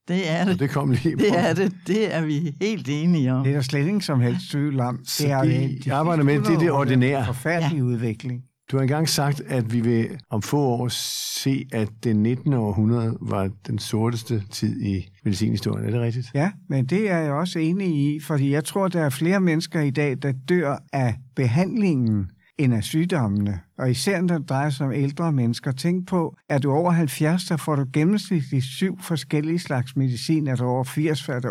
det 0.09 0.31
er 0.31 0.41
Og 0.41 0.47
det. 0.47 0.59
det 0.61 0.71
kom 0.71 0.91
lige 0.91 1.17
på. 1.17 1.23
Det 1.23 1.39
er 1.39 1.55
det. 1.55 1.73
Det 1.87 2.15
er 2.15 2.25
vi 2.25 2.55
helt 2.61 2.89
enige 2.89 3.33
om. 3.33 3.45
Det 3.45 3.51
er 3.51 3.55
der 3.55 3.63
slet 3.63 3.81
ingen 3.87 4.01
som 4.01 4.21
helst 4.21 4.51
tvivl 4.51 4.81
om. 4.81 5.01
Så 5.05 5.23
Det 5.23 5.33
er 5.33 5.43
de 5.43 5.79
de 5.85 5.93
arbejder 5.93 6.25
med, 6.25 6.35
det 6.35 6.41
er 6.41 6.45
det 6.45 6.53
100 6.53 6.73
år, 6.73 6.79
ordinære. 6.79 7.27
Forfærdelig 7.27 7.79
ja. 7.79 7.83
udvikling. 7.85 8.43
Du 8.71 8.77
har 8.77 8.83
engang 8.83 9.09
sagt, 9.09 9.41
at 9.49 9.73
vi 9.73 9.81
vil 9.81 10.09
om 10.31 10.43
få 10.43 10.59
år 10.59 10.89
se, 11.43 11.67
at 11.73 11.89
det 12.05 12.17
19. 12.17 12.53
århundrede 12.53 13.17
var 13.21 13.51
den 13.67 13.79
sorteste 13.79 14.43
tid 14.51 14.83
i 14.83 15.09
medicinhistorien. 15.25 15.87
Er 15.87 15.91
det 15.91 16.01
rigtigt? 16.01 16.31
Ja, 16.35 16.51
men 16.69 16.87
det 16.87 17.11
er 17.11 17.19
jeg 17.19 17.33
også 17.33 17.59
enig 17.59 17.89
i, 17.89 18.21
fordi 18.21 18.51
jeg 18.53 18.65
tror, 18.65 18.89
der 18.89 19.01
er 19.03 19.11
flere 19.11 19.41
mennesker 19.41 19.81
i 19.81 19.91
dag, 19.91 20.17
der 20.23 20.33
dør 20.49 20.77
af 20.93 21.15
behandlingen 21.37 22.31
end 22.59 22.75
af 22.75 22.85
sygdommene. 22.85 23.61
Og 23.79 23.91
især 23.91 24.21
når 24.21 24.39
det 24.39 24.49
drejer 24.49 24.71
sig 24.71 24.87
om 24.87 24.93
ældre 24.93 25.33
mennesker. 25.33 25.73
Tænk 25.73 26.09
på, 26.09 26.37
at 26.49 26.63
du 26.63 26.73
over 26.73 26.91
70, 26.91 27.45
der 27.45 27.57
får 27.57 27.77
du 27.77 27.85
gennemsnitligt 27.93 28.65
syv 28.65 28.99
forskellige 29.01 29.59
slags 29.59 29.97
medicin. 29.97 30.47
Er 30.47 30.57
du 30.57 30.65
over 30.65 30.85
80, 30.85 31.29
er 31.29 31.41
der 31.41 31.49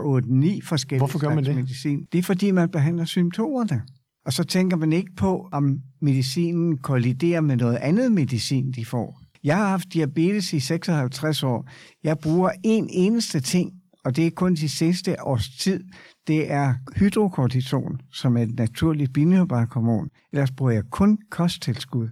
8-9 0.61 0.67
forskellige 0.67 0.99
Hvorfor 0.99 1.19
gør 1.19 1.35
man 1.35 1.45
det? 1.45 1.55
medicin. 1.55 2.07
Det 2.11 2.17
er 2.19 2.23
fordi, 2.23 2.51
man 2.51 2.69
behandler 2.69 3.05
symptomerne. 3.05 3.81
Og 4.25 4.33
så 4.33 4.43
tænker 4.43 4.77
man 4.77 4.93
ikke 4.93 5.11
på, 5.17 5.49
om 5.51 5.79
medicinen 6.01 6.77
kolliderer 6.77 7.41
med 7.41 7.57
noget 7.57 7.75
andet 7.75 8.11
medicin, 8.11 8.71
de 8.71 8.85
får. 8.85 9.21
Jeg 9.43 9.57
har 9.57 9.67
haft 9.67 9.93
diabetes 9.93 10.53
i 10.53 10.59
56 10.59 11.43
år. 11.43 11.69
Jeg 12.03 12.19
bruger 12.19 12.49
en 12.63 12.89
eneste 12.89 13.39
ting, 13.39 13.71
og 14.05 14.15
det 14.15 14.27
er 14.27 14.31
kun 14.31 14.55
de 14.55 14.69
sidste 14.69 15.23
års 15.23 15.49
tid. 15.49 15.83
Det 16.27 16.51
er 16.51 16.73
hydrokortison, 16.95 18.01
som 18.11 18.37
er 18.37 18.41
et 18.41 18.55
naturligt 18.55 19.13
binyrbarkhormon. 19.13 20.09
Ellers 20.33 20.51
bruger 20.51 20.71
jeg 20.71 20.83
kun 20.91 21.17
kosttilskud. 21.29 22.09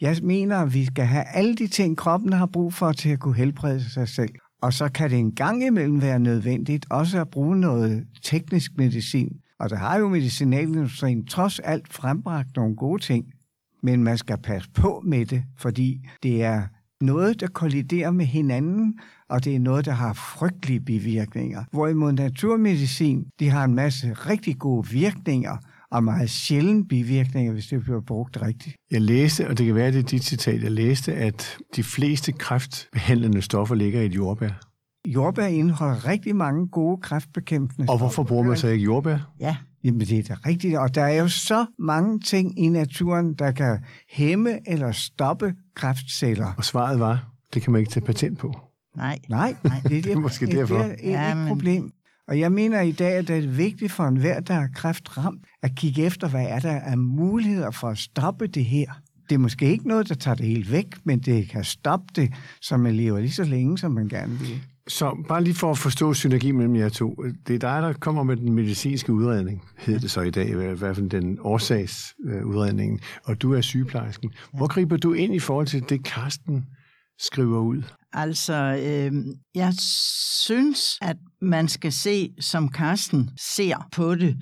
Jeg 0.00 0.16
mener, 0.22 0.56
at 0.56 0.74
vi 0.74 0.84
skal 0.84 1.04
have 1.04 1.24
alle 1.34 1.54
de 1.56 1.66
ting, 1.66 1.96
kroppen 1.96 2.32
har 2.32 2.46
brug 2.46 2.74
for 2.74 2.92
til 2.92 3.08
at 3.08 3.20
kunne 3.20 3.36
helbrede 3.36 3.90
sig 3.90 4.08
selv. 4.08 4.30
Og 4.62 4.72
så 4.72 4.88
kan 4.88 5.10
det 5.10 5.18
en 5.18 5.34
gang 5.34 5.66
imellem 5.66 6.02
være 6.02 6.18
nødvendigt 6.18 6.86
også 6.90 7.20
at 7.20 7.30
bruge 7.30 7.60
noget 7.60 8.06
teknisk 8.22 8.72
medicin. 8.76 9.28
Og 9.58 9.70
der 9.70 9.76
har 9.76 9.98
jo 9.98 10.08
medicinalindustrien 10.08 11.26
trods 11.26 11.58
alt 11.58 11.92
frembragt 11.92 12.56
nogle 12.56 12.76
gode 12.76 13.02
ting. 13.02 13.26
Men 13.82 14.04
man 14.04 14.18
skal 14.18 14.38
passe 14.38 14.70
på 14.70 15.02
med 15.04 15.26
det, 15.26 15.42
fordi 15.58 16.08
det 16.22 16.42
er 16.42 16.62
noget, 17.02 17.40
der 17.40 17.46
kolliderer 17.46 18.10
med 18.10 18.26
hinanden, 18.26 18.98
og 19.28 19.44
det 19.44 19.54
er 19.54 19.58
noget, 19.60 19.84
der 19.84 19.92
har 19.92 20.12
frygtelige 20.12 20.80
bivirkninger. 20.80 21.64
Hvorimod 21.72 22.12
naturmedicin, 22.12 23.24
de 23.40 23.48
har 23.48 23.64
en 23.64 23.74
masse 23.74 24.12
rigtig 24.12 24.58
gode 24.58 24.88
virkninger, 24.88 25.56
og 25.90 26.04
meget 26.04 26.30
sjældent 26.30 26.88
bivirkninger, 26.88 27.52
hvis 27.52 27.66
det 27.66 27.82
bliver 27.82 28.00
brugt 28.00 28.42
rigtigt. 28.42 28.76
Jeg 28.90 29.00
læste, 29.00 29.48
og 29.48 29.58
det 29.58 29.66
kan 29.66 29.74
være, 29.74 29.92
det 29.92 29.98
er 29.98 30.02
dit 30.02 30.24
citat, 30.24 30.62
jeg 30.62 30.70
læste, 30.70 31.14
at 31.14 31.58
de 31.76 31.82
fleste 31.82 32.32
kræftbehandlende 32.32 33.42
stoffer 33.42 33.74
ligger 33.74 34.00
i 34.00 34.06
et 34.06 34.14
jordbær. 34.14 34.50
Jordbær 35.06 35.46
indeholder 35.46 36.06
rigtig 36.06 36.36
mange 36.36 36.68
gode 36.68 37.00
kræftbekæmpende 37.00 37.92
Og 37.92 37.98
hvorfor 37.98 38.22
bruger 38.22 38.44
man 38.44 38.56
så 38.56 38.68
ikke 38.68 38.84
jordbær? 38.84 39.32
Ja, 39.40 39.56
Jamen, 39.84 40.00
det 40.00 40.18
er 40.18 40.22
da 40.22 40.36
rigtigt. 40.46 40.78
Og 40.78 40.94
der 40.94 41.02
er 41.02 41.20
jo 41.20 41.28
så 41.28 41.66
mange 41.78 42.20
ting 42.20 42.58
i 42.58 42.68
naturen, 42.68 43.34
der 43.34 43.50
kan 43.50 43.78
hæmme 44.10 44.58
eller 44.70 44.92
stoppe 44.92 45.54
kræftceller. 45.76 46.52
Og 46.56 46.64
svaret 46.64 47.00
var, 47.00 47.32
det 47.54 47.62
kan 47.62 47.72
man 47.72 47.78
ikke 47.80 47.90
tage 47.92 48.06
patent 48.06 48.38
på. 48.38 48.54
nej. 48.96 49.18
Nej, 49.28 49.56
Nej 49.64 49.80
det, 49.82 49.90
Det 50.04 50.12
er 50.12 50.16
måske 50.18 50.46
derfor. 50.46 50.78
Det 50.78 50.84
er 50.90 50.92
et, 50.92 50.98
Ja, 51.10 51.30
et 51.30 51.36
men- 51.36 51.48
problem. 51.48 51.92
Og 52.28 52.38
jeg 52.40 52.52
mener 52.52 52.80
i 52.80 52.92
dag, 52.92 53.12
at 53.12 53.28
det 53.28 53.44
er 53.44 53.48
vigtigt 53.48 53.92
for 53.92 54.04
enhver, 54.04 54.40
der 54.40 54.54
er 54.54 54.68
kræftramt, 54.74 55.44
at 55.62 55.74
kigge 55.76 56.02
efter, 56.02 56.28
hvad 56.28 56.46
er 56.48 56.58
der 56.60 56.80
af 56.80 56.98
muligheder 56.98 57.70
for 57.70 57.88
at 57.88 57.98
stoppe 57.98 58.46
det 58.46 58.64
her. 58.64 58.86
Det 59.28 59.34
er 59.34 59.38
måske 59.38 59.70
ikke 59.70 59.88
noget, 59.88 60.08
der 60.08 60.14
tager 60.14 60.34
det 60.34 60.46
helt 60.46 60.72
væk, 60.72 60.86
men 61.04 61.18
det 61.18 61.48
kan 61.48 61.64
stoppe 61.64 62.06
det, 62.16 62.32
så 62.62 62.76
man 62.76 62.94
lever 62.94 63.20
lige 63.20 63.30
så 63.32 63.44
længe, 63.44 63.78
som 63.78 63.92
man 63.92 64.08
gerne 64.08 64.32
vil. 64.38 64.62
Så 64.90 65.24
bare 65.28 65.44
lige 65.44 65.54
for 65.54 65.70
at 65.70 65.78
forstå 65.78 66.14
synergi 66.14 66.50
mellem 66.50 66.76
jer 66.76 66.88
to. 66.88 67.24
Det 67.46 67.54
er 67.54 67.58
dig, 67.58 67.82
der 67.82 67.92
kommer 67.92 68.22
med 68.22 68.36
den 68.36 68.52
medicinske 68.52 69.12
udredning, 69.12 69.62
hedder 69.78 70.00
det 70.00 70.10
så 70.10 70.20
i 70.20 70.30
dag, 70.30 70.48
i 70.48 70.54
hvert 70.54 70.96
fald 70.96 71.10
den 71.10 71.38
årsagsudredningen, 71.40 72.98
øh, 72.98 73.20
og 73.24 73.42
du 73.42 73.54
er 73.54 73.60
sygeplejersken. 73.60 74.30
Hvor 74.52 74.66
griber 74.66 74.96
du 74.96 75.12
ind 75.12 75.34
i 75.34 75.38
forhold 75.38 75.66
til 75.66 75.88
det, 75.88 76.04
Karsten 76.04 76.64
skriver 77.18 77.60
ud? 77.60 77.82
Altså, 78.12 78.54
øh, 78.54 79.12
jeg 79.54 79.72
synes, 80.46 80.98
at 81.02 81.16
man 81.42 81.68
skal 81.68 81.92
se, 81.92 82.34
som 82.40 82.68
Karsten 82.68 83.30
ser 83.54 83.88
på 83.92 84.14
det, 84.14 84.36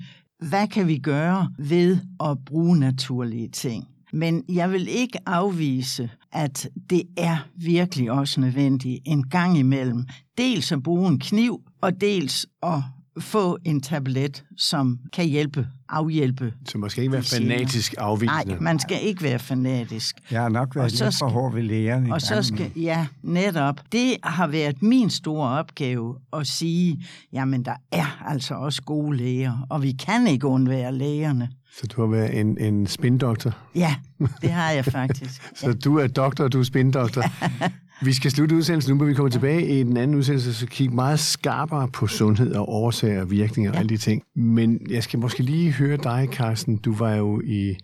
hvad 0.49 0.67
kan 0.67 0.87
vi 0.87 0.97
gøre 0.97 1.51
ved 1.59 1.97
at 2.23 2.37
bruge 2.45 2.79
naturlige 2.79 3.49
ting? 3.49 3.87
Men 4.13 4.43
jeg 4.49 4.71
vil 4.71 4.87
ikke 4.87 5.19
afvise, 5.25 6.09
at 6.31 6.69
det 6.89 7.03
er 7.17 7.37
virkelig 7.55 8.11
også 8.11 8.41
nødvendigt 8.41 9.01
en 9.05 9.29
gang 9.29 9.57
imellem. 9.57 10.05
Dels 10.37 10.71
at 10.71 10.83
bruge 10.83 11.07
en 11.07 11.19
kniv, 11.19 11.61
og 11.81 12.01
dels 12.01 12.47
at 12.63 12.81
få 13.19 13.57
en 13.65 13.81
tablet, 13.81 14.43
som 14.57 14.99
kan 15.13 15.25
hjælpe, 15.25 15.67
afhjælpe. 15.89 16.53
Så 16.65 16.77
man 16.77 16.89
skal 16.89 17.03
ikke 17.03 17.13
være 17.13 17.23
fanatisk 17.23 17.95
afvisende? 17.97 18.45
Nej, 18.45 18.59
man 18.59 18.79
skal 18.79 18.97
ikke 19.01 19.23
være 19.23 19.39
fanatisk. 19.39 20.15
Jeg 20.31 20.41
har 20.41 20.49
nok 20.49 20.75
været 20.75 20.91
lidt 20.91 21.15
for 21.19 21.27
hård 21.27 21.53
ved 21.53 21.63
lægerne. 21.63 22.13
Og 22.13 22.21
så 22.21 22.43
skal, 22.43 22.71
ja, 22.75 23.07
netop. 23.23 23.79
Det 23.91 24.17
har 24.23 24.47
været 24.47 24.81
min 24.81 25.09
store 25.09 25.49
opgave 25.49 26.15
at 26.33 26.47
sige, 26.47 27.05
jamen 27.33 27.65
der 27.65 27.75
er 27.91 28.23
altså 28.27 28.55
også 28.55 28.81
gode 28.81 29.17
læger, 29.17 29.67
og 29.69 29.83
vi 29.83 29.91
kan 29.91 30.27
ikke 30.27 30.47
undvære 30.47 30.93
lægerne. 30.93 31.49
Så 31.79 31.87
du 31.87 32.01
har 32.01 32.07
været 32.07 32.39
en, 32.39 32.57
en 32.57 32.87
spindoktor? 32.87 33.57
Ja, 33.75 33.95
det 34.41 34.49
har 34.49 34.71
jeg 34.71 34.85
faktisk. 34.85 35.49
så 35.59 35.67
ja. 35.67 35.73
du 35.73 35.97
er 35.97 36.07
doktor, 36.07 36.43
og 36.43 36.53
du 36.53 36.59
er 36.59 36.63
spindoktor. 36.63 37.23
Vi 38.01 38.13
skal 38.13 38.31
slutte 38.31 38.55
udsendelsen 38.55 38.91
nu, 38.93 38.99
men 38.99 39.07
vi 39.07 39.13
kommer 39.13 39.29
tilbage 39.29 39.79
i 39.79 39.83
den 39.83 39.97
anden 39.97 40.17
udsendelse, 40.17 40.53
så 40.53 40.67
kigge 40.67 40.95
meget 40.95 41.19
skarpere 41.19 41.87
på 41.87 42.07
sundhed 42.07 42.55
og 42.55 42.69
årsager 42.69 43.21
og 43.21 43.31
virkninger 43.31 43.71
og 43.71 43.75
ja. 43.75 43.79
alle 43.79 43.89
de 43.89 43.97
ting. 43.97 44.23
Men 44.35 44.81
jeg 44.89 45.03
skal 45.03 45.19
måske 45.19 45.43
lige 45.43 45.71
høre 45.71 45.97
dig, 45.97 46.27
Carsten. 46.31 46.77
Du 46.77 46.95
var 46.95 47.15
jo 47.15 47.41
i 47.45 47.75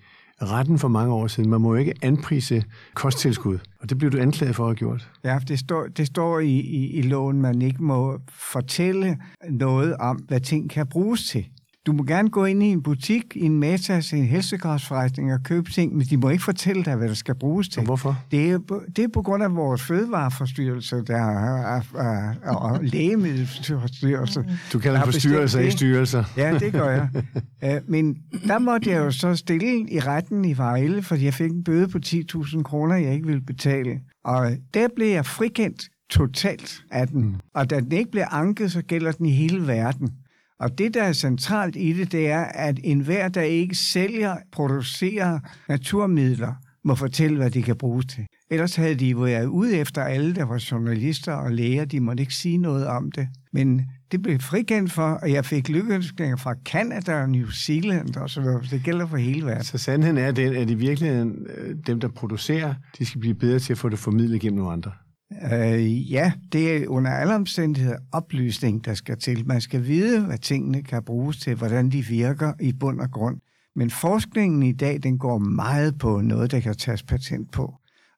retten 0.42 0.80
for 0.80 0.88
mange 0.88 1.14
år 1.14 1.28
siden. 1.28 1.50
Man 1.50 1.62
må 1.62 1.74
jo 1.74 1.80
ikke 1.80 1.94
anprise 2.02 2.64
kosttilskud, 2.94 3.58
og 3.80 3.90
det 3.90 3.98
blev 3.98 4.12
du 4.12 4.18
anklaget 4.18 4.56
for 4.56 4.64
at 4.64 4.70
have 4.70 4.76
gjort. 4.76 5.10
Ja, 5.24 5.40
det 5.48 5.60
står, 5.60 5.88
det 5.98 6.08
står 6.08 6.40
i, 6.40 6.60
i, 6.60 6.92
i 6.92 7.02
loven, 7.02 7.42
man 7.42 7.62
ikke 7.62 7.84
må 7.84 8.20
fortælle 8.30 9.18
noget 9.50 9.96
om, 9.98 10.16
hvad 10.16 10.40
ting 10.40 10.70
kan 10.70 10.88
bruges 10.88 11.30
til. 11.30 11.46
Du 11.86 11.92
må 11.92 12.04
gerne 12.04 12.30
gå 12.30 12.46
ind 12.46 12.64
i 12.64 12.66
en 12.66 12.84
butik, 12.84 13.24
i 13.36 13.46
en 13.46 13.60
Matas, 13.60 14.14
en 14.14 14.26
helsegrafsforretning 14.26 15.34
og 15.34 15.40
købe 15.44 15.72
ting, 15.72 15.96
men 15.96 16.08
de 16.08 16.18
må 16.18 16.30
ikke 16.30 16.44
fortælle 16.44 16.84
dig, 16.84 16.96
hvad 16.96 17.08
der 17.08 17.14
skal 17.14 17.36
bruges 17.36 17.70
til. 17.70 17.80
Og 17.80 17.86
hvorfor? 17.86 18.24
Det 18.32 18.52
er, 18.52 18.58
det 18.96 19.04
er 19.04 19.08
på 19.14 19.22
grund 19.22 19.44
af 19.44 19.56
vores 19.56 19.82
fødevareforstyrrelse 19.82 20.96
der 20.96 21.16
er, 21.16 21.78
er, 21.78 21.82
er, 22.44 22.56
og 22.56 22.80
lægemiddelforstyrrelse. 22.84 24.46
Du 24.74 24.80
kalder 24.80 25.04
det 25.04 25.14
forstyrrelser 25.14 25.60
i 25.60 25.72
styrelser. 25.72 26.24
Ja, 26.38 26.58
det 26.60 26.72
gør 26.72 26.90
jeg. 26.90 27.10
Uh, 27.64 27.90
men 27.94 28.18
der 28.48 28.60
måtte 28.60 28.90
jeg 28.90 28.98
jo 28.98 29.12
så 29.12 29.36
stille 29.36 29.90
i 29.90 30.00
retten 30.00 30.46
i 30.46 30.58
Vejle, 30.58 31.04
fordi 31.04 31.26
jeg 31.26 31.34
fik 31.34 31.52
en 31.52 31.64
bøde 31.64 31.88
på 31.88 32.00
10.000 32.06 32.62
kroner, 32.62 32.96
jeg 32.96 33.14
ikke 33.14 33.28
ville 33.28 33.42
betale. 33.42 34.00
Og 34.24 34.52
der 34.74 34.88
blev 34.96 35.08
jeg 35.08 35.26
frikendt 35.26 35.90
totalt 36.10 36.84
af 36.92 37.08
den. 37.08 37.42
Og 37.54 37.70
da 37.70 37.80
den 37.80 37.92
ikke 37.92 38.12
bliver 38.12 38.28
anket, 38.34 38.72
så 38.72 38.82
gælder 38.82 39.12
den 39.12 39.26
i 39.26 39.32
hele 39.32 39.68
verden. 39.68 40.10
Og 40.60 40.78
det, 40.78 40.94
der 40.94 41.04
er 41.04 41.14
centralt 41.14 41.76
i 41.76 41.94
det, 41.94 42.12
det 42.12 42.30
er, 42.30 42.44
at 42.44 42.80
enhver, 42.84 43.28
der 43.28 43.42
ikke 43.42 43.76
sælger, 43.76 44.36
producerer 44.52 45.40
naturmidler, 45.70 46.54
må 46.84 46.96
fortælle, 46.96 47.38
hvad 47.38 47.52
de 47.52 47.64
kan 47.64 47.76
bruges 47.76 48.06
til. 48.06 48.26
Ellers 48.50 48.76
havde 48.76 48.96
de 48.96 49.22
været 49.22 49.46
ude 49.46 49.78
efter 49.78 50.04
alle, 50.04 50.36
der 50.36 50.44
var 50.44 50.68
journalister 50.72 51.34
og 51.34 51.52
læger. 51.52 51.86
De 51.86 52.00
måtte 52.00 52.22
ikke 52.22 52.34
sige 52.34 52.58
noget 52.58 52.88
om 52.88 53.12
det. 53.12 53.28
Men 53.54 53.82
det 54.12 54.22
blev 54.22 54.40
frikendt 54.40 54.92
for, 54.92 55.08
og 55.08 55.32
jeg 55.32 55.46
fik 55.46 55.70
lykkeønskninger 55.70 56.38
fra 56.38 56.56
Canada 56.66 57.22
og 57.22 57.30
New 57.30 57.50
Zealand 57.50 58.16
og 58.16 58.30
så 58.30 58.42
videre. 58.42 58.62
Det 58.72 58.84
gælder 58.84 59.08
for 59.08 59.18
hele 59.18 59.46
verden. 59.46 59.64
Så 59.64 59.78
sandheden 59.78 60.18
er 60.18 60.32
den, 60.32 60.56
at 60.56 60.70
i 60.70 60.74
virkeligheden 60.74 61.48
øh, 61.58 61.76
dem, 61.88 62.00
der 62.00 62.08
producerer, 62.08 62.74
de 63.00 63.06
skal 63.06 63.20
blive 63.20 63.36
bedre 63.36 63.60
til 63.60 63.74
at 63.74 63.78
få 63.78 63.90
det 63.90 64.00
formidlet 64.00 64.42
gennem 64.42 64.58
nogle 64.58 64.74
andre. 64.74 64.92
Øh, 65.32 66.12
ja, 66.12 66.32
det 66.52 66.78
er 66.78 66.88
under 66.88 67.12
alle 67.12 67.36
omstændigheder 67.36 67.98
oplysning, 68.12 68.86
der 68.86 68.94
skal 68.94 69.18
til. 69.18 69.48
Man 69.48 69.62
skal 69.62 69.88
vide, 69.88 70.26
hvad 70.26 70.38
tingene 70.38 70.84
kan 70.84 71.04
bruges 71.04 71.38
til, 71.38 71.56
hvordan 71.56 71.90
de 71.90 72.06
virker 72.06 72.54
i 72.60 72.74
bund 72.74 73.00
og 73.00 73.12
grund. 73.12 73.40
Men 73.76 73.90
forskningen 73.90 74.64
i 74.64 74.72
dag, 74.72 75.00
den 75.04 75.18
går 75.18 75.38
meget 75.38 75.98
på 75.98 76.22
noget, 76.22 76.52
der 76.52 76.60
kan 76.60 76.76
tages 76.76 77.04
patent 77.04 77.52
på. 77.52 77.64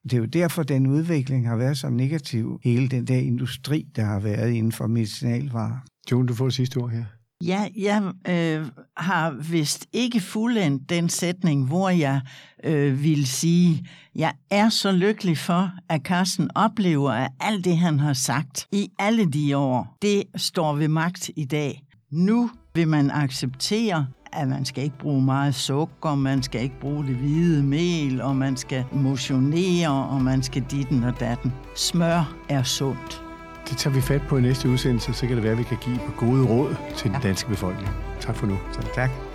Og 0.04 0.10
Det 0.10 0.12
er 0.12 0.18
jo 0.18 0.24
derfor, 0.24 0.62
den 0.62 0.86
udvikling 0.86 1.48
har 1.48 1.56
været 1.56 1.78
så 1.78 1.90
negativ. 1.90 2.60
Hele 2.64 2.88
den 2.88 3.04
der 3.04 3.16
industri, 3.16 3.86
der 3.96 4.04
har 4.04 4.20
været 4.20 4.50
inden 4.50 4.72
for 4.72 4.86
medicinalvarer. 4.86 5.78
Jon, 6.10 6.26
du 6.26 6.34
får 6.34 6.48
sidste 6.48 6.76
ord 6.76 6.90
her. 6.90 7.04
Ja, 7.44 7.68
jeg 7.76 8.12
øh, 8.28 8.66
har 8.96 9.30
vist 9.50 9.86
ikke 9.92 10.20
fuldendt 10.20 10.90
den 10.90 11.08
sætning, 11.08 11.66
hvor 11.66 11.88
jeg 11.88 12.20
øh, 12.64 13.02
vil 13.02 13.26
sige, 13.26 13.86
jeg 14.14 14.32
er 14.50 14.68
så 14.68 14.92
lykkelig 14.92 15.38
for, 15.38 15.70
at 15.88 16.00
Carsten 16.02 16.50
oplever, 16.54 17.10
at 17.10 17.30
alt 17.40 17.64
det, 17.64 17.78
han 17.78 18.00
har 18.00 18.12
sagt 18.12 18.66
i 18.72 18.90
alle 18.98 19.24
de 19.24 19.56
år, 19.56 19.96
det 20.02 20.22
står 20.36 20.72
ved 20.72 20.88
magt 20.88 21.30
i 21.36 21.44
dag. 21.44 21.82
Nu 22.10 22.50
vil 22.74 22.88
man 22.88 23.10
acceptere, 23.10 24.06
at 24.32 24.48
man 24.48 24.64
skal 24.64 24.84
ikke 24.84 24.98
bruge 24.98 25.22
meget 25.22 25.54
sukker, 25.54 26.14
man 26.14 26.42
skal 26.42 26.62
ikke 26.62 26.80
bruge 26.80 27.06
det 27.06 27.16
hvide 27.16 27.62
mel, 27.62 28.20
og 28.20 28.36
man 28.36 28.56
skal 28.56 28.84
motionere, 28.92 30.08
og 30.08 30.22
man 30.22 30.42
skal 30.42 30.64
ditten 30.70 31.04
og 31.04 31.20
datten. 31.20 31.52
Smør 31.74 32.36
er 32.48 32.62
sundt. 32.62 33.27
Det 33.68 33.76
tager 33.76 33.94
vi 33.94 34.00
fat 34.00 34.22
på 34.28 34.36
i 34.36 34.40
næste 34.40 34.68
udsendelse, 34.68 35.12
så 35.12 35.26
kan 35.26 35.36
det 35.36 35.42
være, 35.44 35.52
at 35.52 35.58
vi 35.58 35.62
kan 35.62 35.78
give 35.80 35.98
på 36.06 36.12
gode 36.12 36.46
råd 36.46 36.76
til 36.96 37.10
den 37.10 37.20
danske 37.22 37.48
befolkning. 37.48 37.90
Tak 38.20 38.36
for 38.36 38.46
nu. 38.46 38.58
Så 38.72 38.80
tak. 38.94 39.27